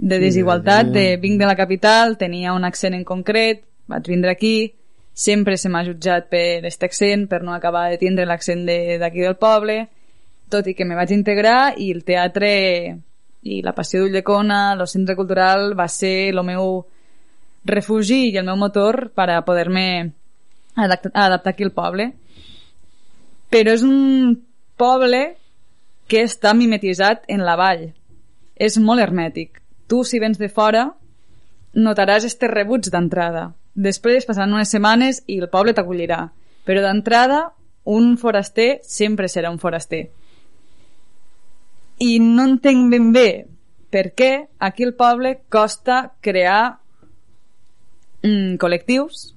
[0.00, 4.72] de desigualtat, de vinc de la capital, tenia un accent en concret, vaig vindre aquí,
[5.12, 9.26] sempre se m'ha jutjat per aquest accent, per no acabar de tindre l'accent d'aquí de,
[9.26, 9.76] del poble,
[10.48, 12.48] tot i que me vaig integrar i el teatre
[13.42, 16.80] i la passió d'Ulldecona, el centre cultural, va ser el meu
[17.64, 19.86] refugi i el meu motor per a poder-me
[20.76, 22.12] adaptar, adaptar aquí al poble.
[23.50, 24.36] Però és un
[24.80, 25.22] poble
[26.10, 27.90] que està mimetitzat en la vall.
[28.56, 30.84] És molt hermètic tu, si vens de fora,
[31.74, 33.50] notaràs este rebuig d'entrada.
[33.74, 36.20] Després passaran unes setmanes i el poble t'acollirà.
[36.66, 37.40] Però d'entrada,
[37.90, 40.04] un foraster sempre serà un foraster.
[42.06, 43.30] I no entenc ben bé
[43.90, 44.30] per què
[44.62, 46.78] aquí al poble costa crear
[48.22, 49.30] mm, col·lectius.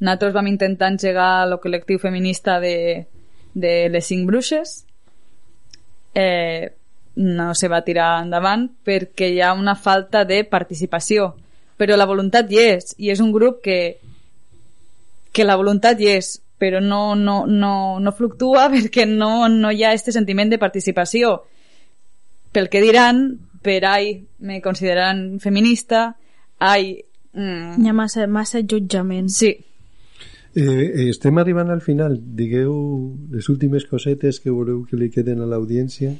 [0.00, 3.06] Nosaltres vam intentar engegar el col·lectiu feminista de,
[3.54, 4.84] de les cinc bruixes.
[6.14, 6.70] Eh,
[7.20, 11.34] no se va tirar endavant perquè hi ha una falta de participació.
[11.76, 13.98] Però la voluntat hi és, i és un grup que,
[15.32, 19.84] que la voluntat hi és, però no, no, no, no fluctua perquè no, no hi
[19.84, 21.36] ha aquest sentiment de participació.
[22.52, 23.22] Pel que diran,
[23.62, 26.10] per ai, me consideraran feminista,
[26.58, 26.98] ai...
[27.34, 27.82] Mm.
[27.82, 29.28] Hi ha massa, massa jutjament.
[29.30, 29.52] Sí.
[30.54, 32.18] Eh, estem arribant al final.
[32.18, 32.74] Digueu
[33.30, 36.16] les últimes cosetes que voleu que li queden a l'audiència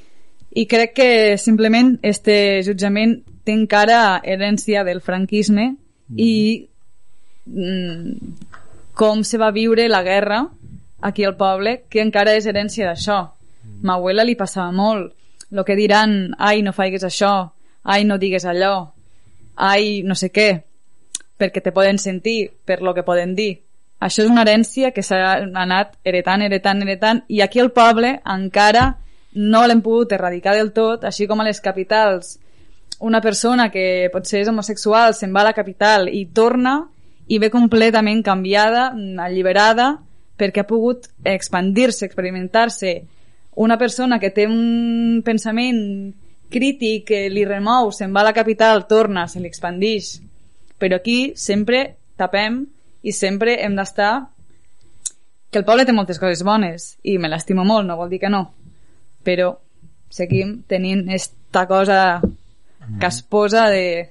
[0.51, 6.17] i crec que simplement este jutjament té encara herència del franquisme mm.
[6.19, 6.33] i
[7.47, 8.33] mm,
[8.99, 10.43] com se va viure la guerra
[11.01, 13.21] aquí al poble, que encara és herència d'això.
[13.31, 13.79] Mm.
[13.87, 15.15] Ma abuela li passava molt.
[15.51, 17.51] Lo que diran, ai, no faigues això,
[17.83, 18.91] ai, no digues allò,
[19.57, 20.51] ai, no sé què,
[21.41, 23.63] perquè te poden sentir, per lo que poden dir.
[24.01, 28.95] Això és una herència que s'ha anat heretant, heretant, heretant, i aquí al poble encara
[29.33, 32.39] no l'hem pogut erradicar del tot, així com a les capitals
[33.01, 36.75] una persona que potser és homosexual se'n va a la capital i torna
[37.33, 38.91] i ve completament canviada,
[39.25, 39.95] alliberada,
[40.37, 42.93] perquè ha pogut expandir-se, experimentar-se.
[43.57, 45.81] Una persona que té un pensament
[46.51, 50.19] crític que li remou, se'n va a la capital, torna, se li expandix.
[50.81, 52.65] Però aquí sempre tapem
[53.05, 54.15] i sempre hem d'estar
[55.51, 58.33] que el poble té moltes coses bones i me l'estimo molt, no vol dir que
[58.33, 58.49] no
[59.25, 59.55] però
[60.11, 64.11] seguim tenint esta cosa que es posa de,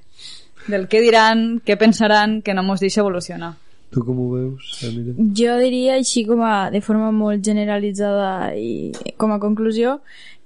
[0.69, 3.55] del què diran, què pensaran, que no mos deixa evolucionar.
[3.89, 5.15] Tu com ho veus, Amira?
[5.35, 9.97] Jo diria així com a, de forma molt generalitzada i com a conclusió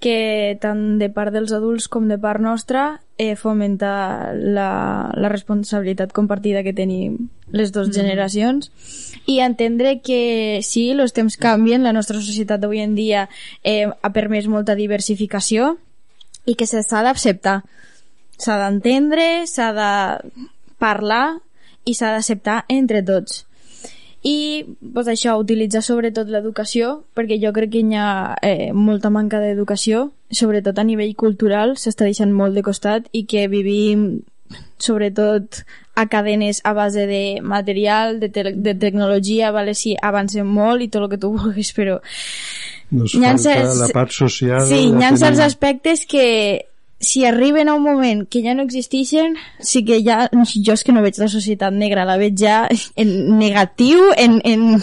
[0.04, 6.14] que tant de part dels adults com de part nostra eh, fomenta la, la responsabilitat
[6.14, 7.94] compartida que tenim les dues mm.
[7.94, 8.72] generacions
[9.30, 13.28] i entendre que sí, els temps canvien, la nostra societat d'avui en dia
[13.64, 15.76] eh, ha permès molta diversificació
[16.46, 17.62] i que s'ha d'acceptar.
[18.42, 19.92] S'ha d'entendre, s'ha de
[20.82, 21.40] parlar
[21.86, 23.46] i s'ha d'acceptar entre tots.
[24.24, 24.64] I
[24.94, 30.12] pues, això, utilitzar sobretot l'educació perquè jo crec que hi ha eh, molta manca d'educació
[30.32, 34.22] sobretot a nivell cultural s'està deixant molt de costat i que vivim
[34.80, 35.64] sobretot
[35.96, 40.90] a cadenes a base de material, de, te de tecnologia, vale, sí, avancem molt i
[40.90, 42.00] tot el que tu vulguis, però
[42.94, 44.66] Nos falta certs- la part social.
[44.70, 46.26] Sí, hi ha certs aspectes que
[47.04, 50.96] si arriben a un moment que ja no existeixen, sí que ja, jo és que
[50.96, 52.64] no veig la societat negra, la veig ja
[52.96, 54.80] en negatiu, en, en,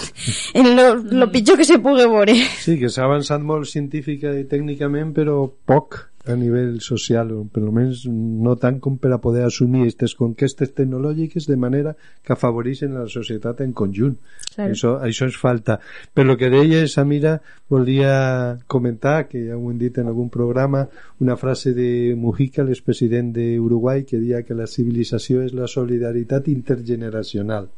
[0.55, 2.37] en lo, lo pitjor que se pugui veure.
[2.61, 7.63] Sí, que s'ha avançat molt científica i tècnicament, però poc a nivell social, o per
[7.63, 12.93] almenys no tant com per a poder assumir aquestes conquestes tecnològiques de manera que afavoreixen
[12.99, 14.19] la societat en conjunt.
[14.55, 14.75] Claro.
[14.75, 15.79] Això, això ens falta.
[16.13, 17.39] Per lo que deia Samira,
[17.73, 20.87] volia comentar, que ja ho hem dit en algun programa,
[21.25, 27.71] una frase de Mujica, l'expresident d'Uruguai, que deia que la civilització és la solidaritat intergeneracional.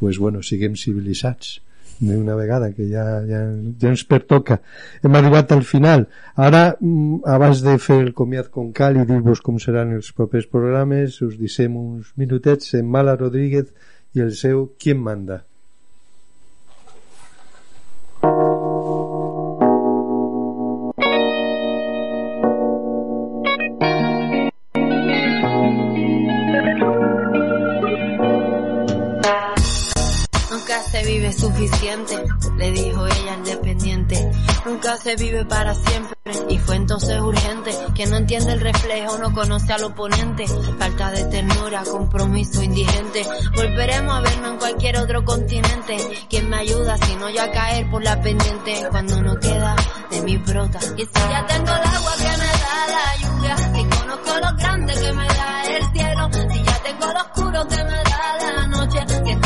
[0.00, 1.60] pues bueno, siguem civilitzats
[2.00, 3.42] d'una vegada, que ja, ja,
[3.80, 4.60] ja ens pertoca.
[5.04, 6.06] Hem arribat al final.
[6.34, 10.48] Ara, mm, abans de fer el comiat com cal i dir-vos com seran els propers
[10.48, 13.70] programes, us deixem uns minutets en Mala Rodríguez
[14.16, 15.44] i el seu Qui manda?
[31.52, 32.16] Suficiente,
[32.56, 34.30] le dijo ella al dependiente.
[34.64, 36.16] Nunca se vive para siempre.
[36.48, 37.76] Y fue entonces urgente.
[37.94, 40.46] Que no entiende el reflejo, no conoce al oponente.
[40.78, 43.26] Falta de ternura, compromiso indigente.
[43.56, 45.96] Volveremos a vernos en cualquier otro continente.
[46.28, 48.86] ¿Quién me ayuda si no yo a caer por la pendiente?
[48.90, 49.76] Cuando no queda
[50.10, 50.78] de mi brota.
[50.96, 53.56] Y si ya tengo el agua que me da la lluvia.
[53.56, 56.30] Si conozco lo grande que me da el cielo.
[56.32, 58.98] Si ya tengo lo oscuro que me da la noche.
[59.08, 59.36] Si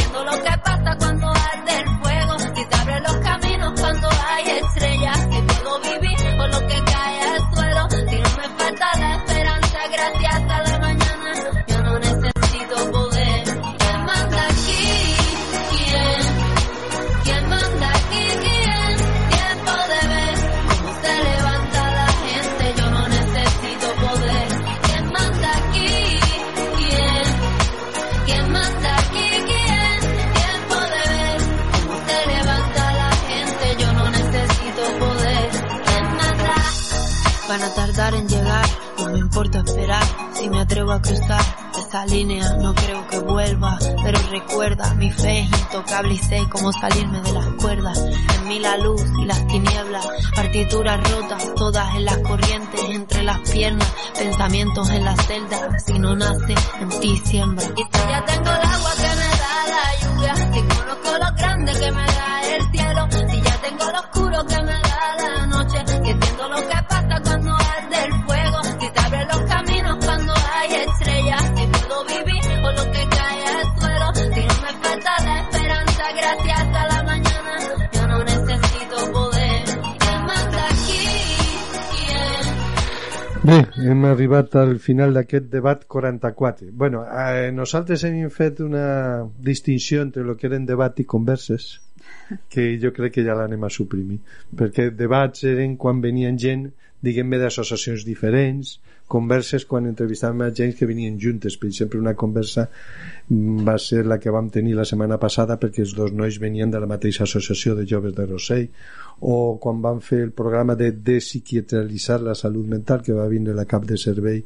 [39.35, 40.05] importa esperar.
[40.35, 41.43] Si me atrevo a cruzar
[41.77, 43.77] esa línea, no creo que vuelva.
[44.05, 47.99] Pero recuerda, mi fe es intocable y sé cómo salirme de las cuerdas.
[47.99, 50.07] En mí la luz y las tinieblas,
[50.37, 55.79] partituras rotas, todas en las corrientes, entre las piernas, pensamientos en la celda.
[55.81, 57.67] Si no nace, en ti siembra.
[57.77, 61.73] Y si ya tengo el agua que me da la lluvia, si conozco lo grande
[61.73, 62.24] que me da
[83.45, 86.71] Bé, hem arribat al final d'aquest debat 44.
[86.73, 88.85] bueno, eh, nosaltres hem fet una
[89.49, 91.67] distinció entre el que eren debat i converses,
[92.49, 94.17] que jo crec que ja l'anem a suprimir,
[94.57, 96.71] perquè debats eren quan venien gent,
[97.05, 98.79] diguem-ne, d'associacions diferents,
[99.15, 101.57] converses quan entrevistàvem a gent que venien juntes.
[101.61, 105.85] Per exemple, una conversa mm, va ser la que vam tenir la setmana passada perquè
[105.87, 108.69] els dos nois venien de la mateixa associació de joves de Rossell
[109.21, 113.69] o quan vam fer el programa de despsiquiatralitzar la salut mental que va vindre la
[113.71, 114.43] cap de servei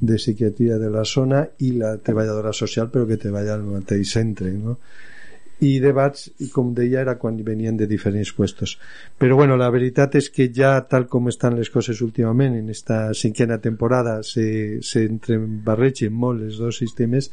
[0.00, 4.50] de psiquiatria de la zona i la treballadora social però que treballa al mateix centre
[4.56, 4.78] no?
[5.60, 8.78] I debats, i com deia, era quan venien de diferents puestos.
[9.18, 13.12] Però bueno, la veritat és que ja tal com estan les coses últimament, en esta
[13.14, 15.06] cinquena temporada se, se
[16.10, 17.30] molt els dos sistemes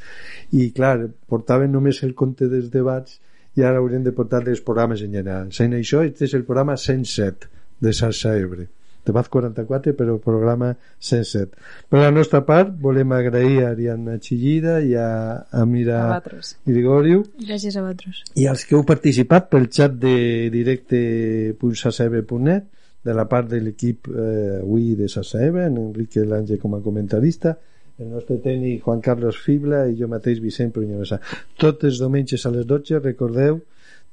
[0.51, 3.19] i clar, portaven només el compte dels debats
[3.55, 5.51] i ara haurem de portar els programes en general.
[5.51, 7.47] Sent això, este és el programa 107
[7.79, 8.67] de Salsa Ebre.
[9.07, 11.55] Debat 44, però programa 107.
[11.89, 16.57] Per la nostra part, volem agrair a Ariadna Chillida i a, a Mira A vosaltres.
[16.67, 18.23] Grigoriu Gràcies a vosaltres.
[18.35, 22.63] i als que heu participat pel xat de directe.sasaebre.net
[23.07, 27.57] de la part de l'equip eh, avui de Sasaebre, en Enrique Lange com a comentarista
[27.97, 31.17] el nostre tècnic Juan Carlos Fibla i jo mateix Vicent Pruñosa
[31.57, 33.61] tots els diumenges a les 12 recordeu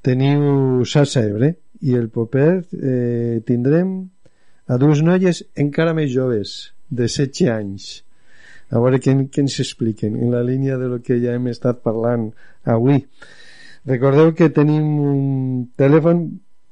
[0.04, 1.48] teniu Sasaebre
[1.84, 3.88] i el proper eh, tindrem
[4.66, 7.92] a dues noies encara més joves de 16 anys
[8.72, 11.82] a veure què, què ens expliquen en la línia de lo que ja hem estat
[11.84, 12.30] parlant
[12.64, 13.02] avui
[13.84, 15.24] Recordeu que tenim un
[15.76, 16.24] telèfon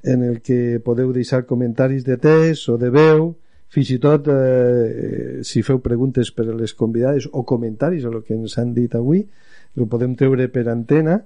[0.03, 3.27] en el que podeu deixar comentaris de text o de veu,
[3.69, 8.23] fins i tot eh, si feu preguntes per a les convidades o comentaris a el
[8.25, 9.21] que ens han dit avui,
[9.77, 11.19] ho podem treure per antena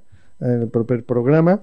[0.43, 1.55] en el proper programa.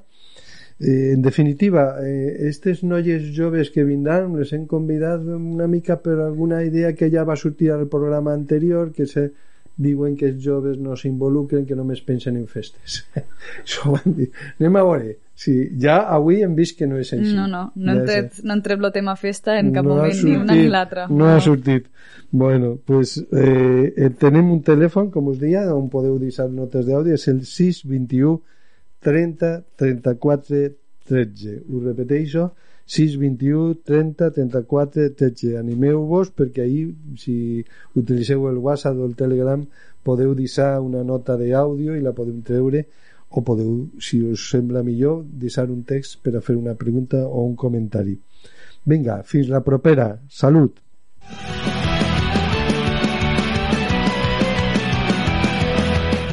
[0.81, 6.19] Eh, en definitiva, eh, estes noies joves que vindran les hem convidat una mica per
[6.19, 9.31] alguna idea que ja va sortir al programa anterior, que se
[9.77, 13.05] diuen que els joves no s'involucren, que només pensen en festes.
[13.63, 14.31] Això van dir.
[14.61, 15.15] Anem a veure.
[15.35, 17.33] Sí, ja avui hem vist que no és així.
[17.35, 19.97] No, no, no Ja hem, tret, no hem tret el tema festa en cap no
[19.97, 21.09] moment, ni una ni l'altra.
[21.11, 21.89] No ha sortit.
[22.31, 27.19] Bueno, pues eh, eh, tenim un telèfon, com us deia, on podeu deixar notes d'àudio,
[27.19, 28.39] és el 621
[29.05, 30.63] 30 34
[31.09, 31.57] 13.
[31.69, 32.51] Ho repeteixo,
[32.87, 35.57] 621 30 34 13.
[35.61, 36.91] Animeu-vos perquè ahir,
[37.21, 39.65] si utilitzeu el WhatsApp o el Telegram,
[40.05, 42.85] podeu deixar una nota d'àudio i la podem treure
[43.35, 47.43] o podeu, si us sembla millor, deixar un text per a fer una pregunta o
[47.49, 48.19] un comentari.
[48.87, 50.13] Vinga, fins la propera.
[50.31, 50.79] Salut!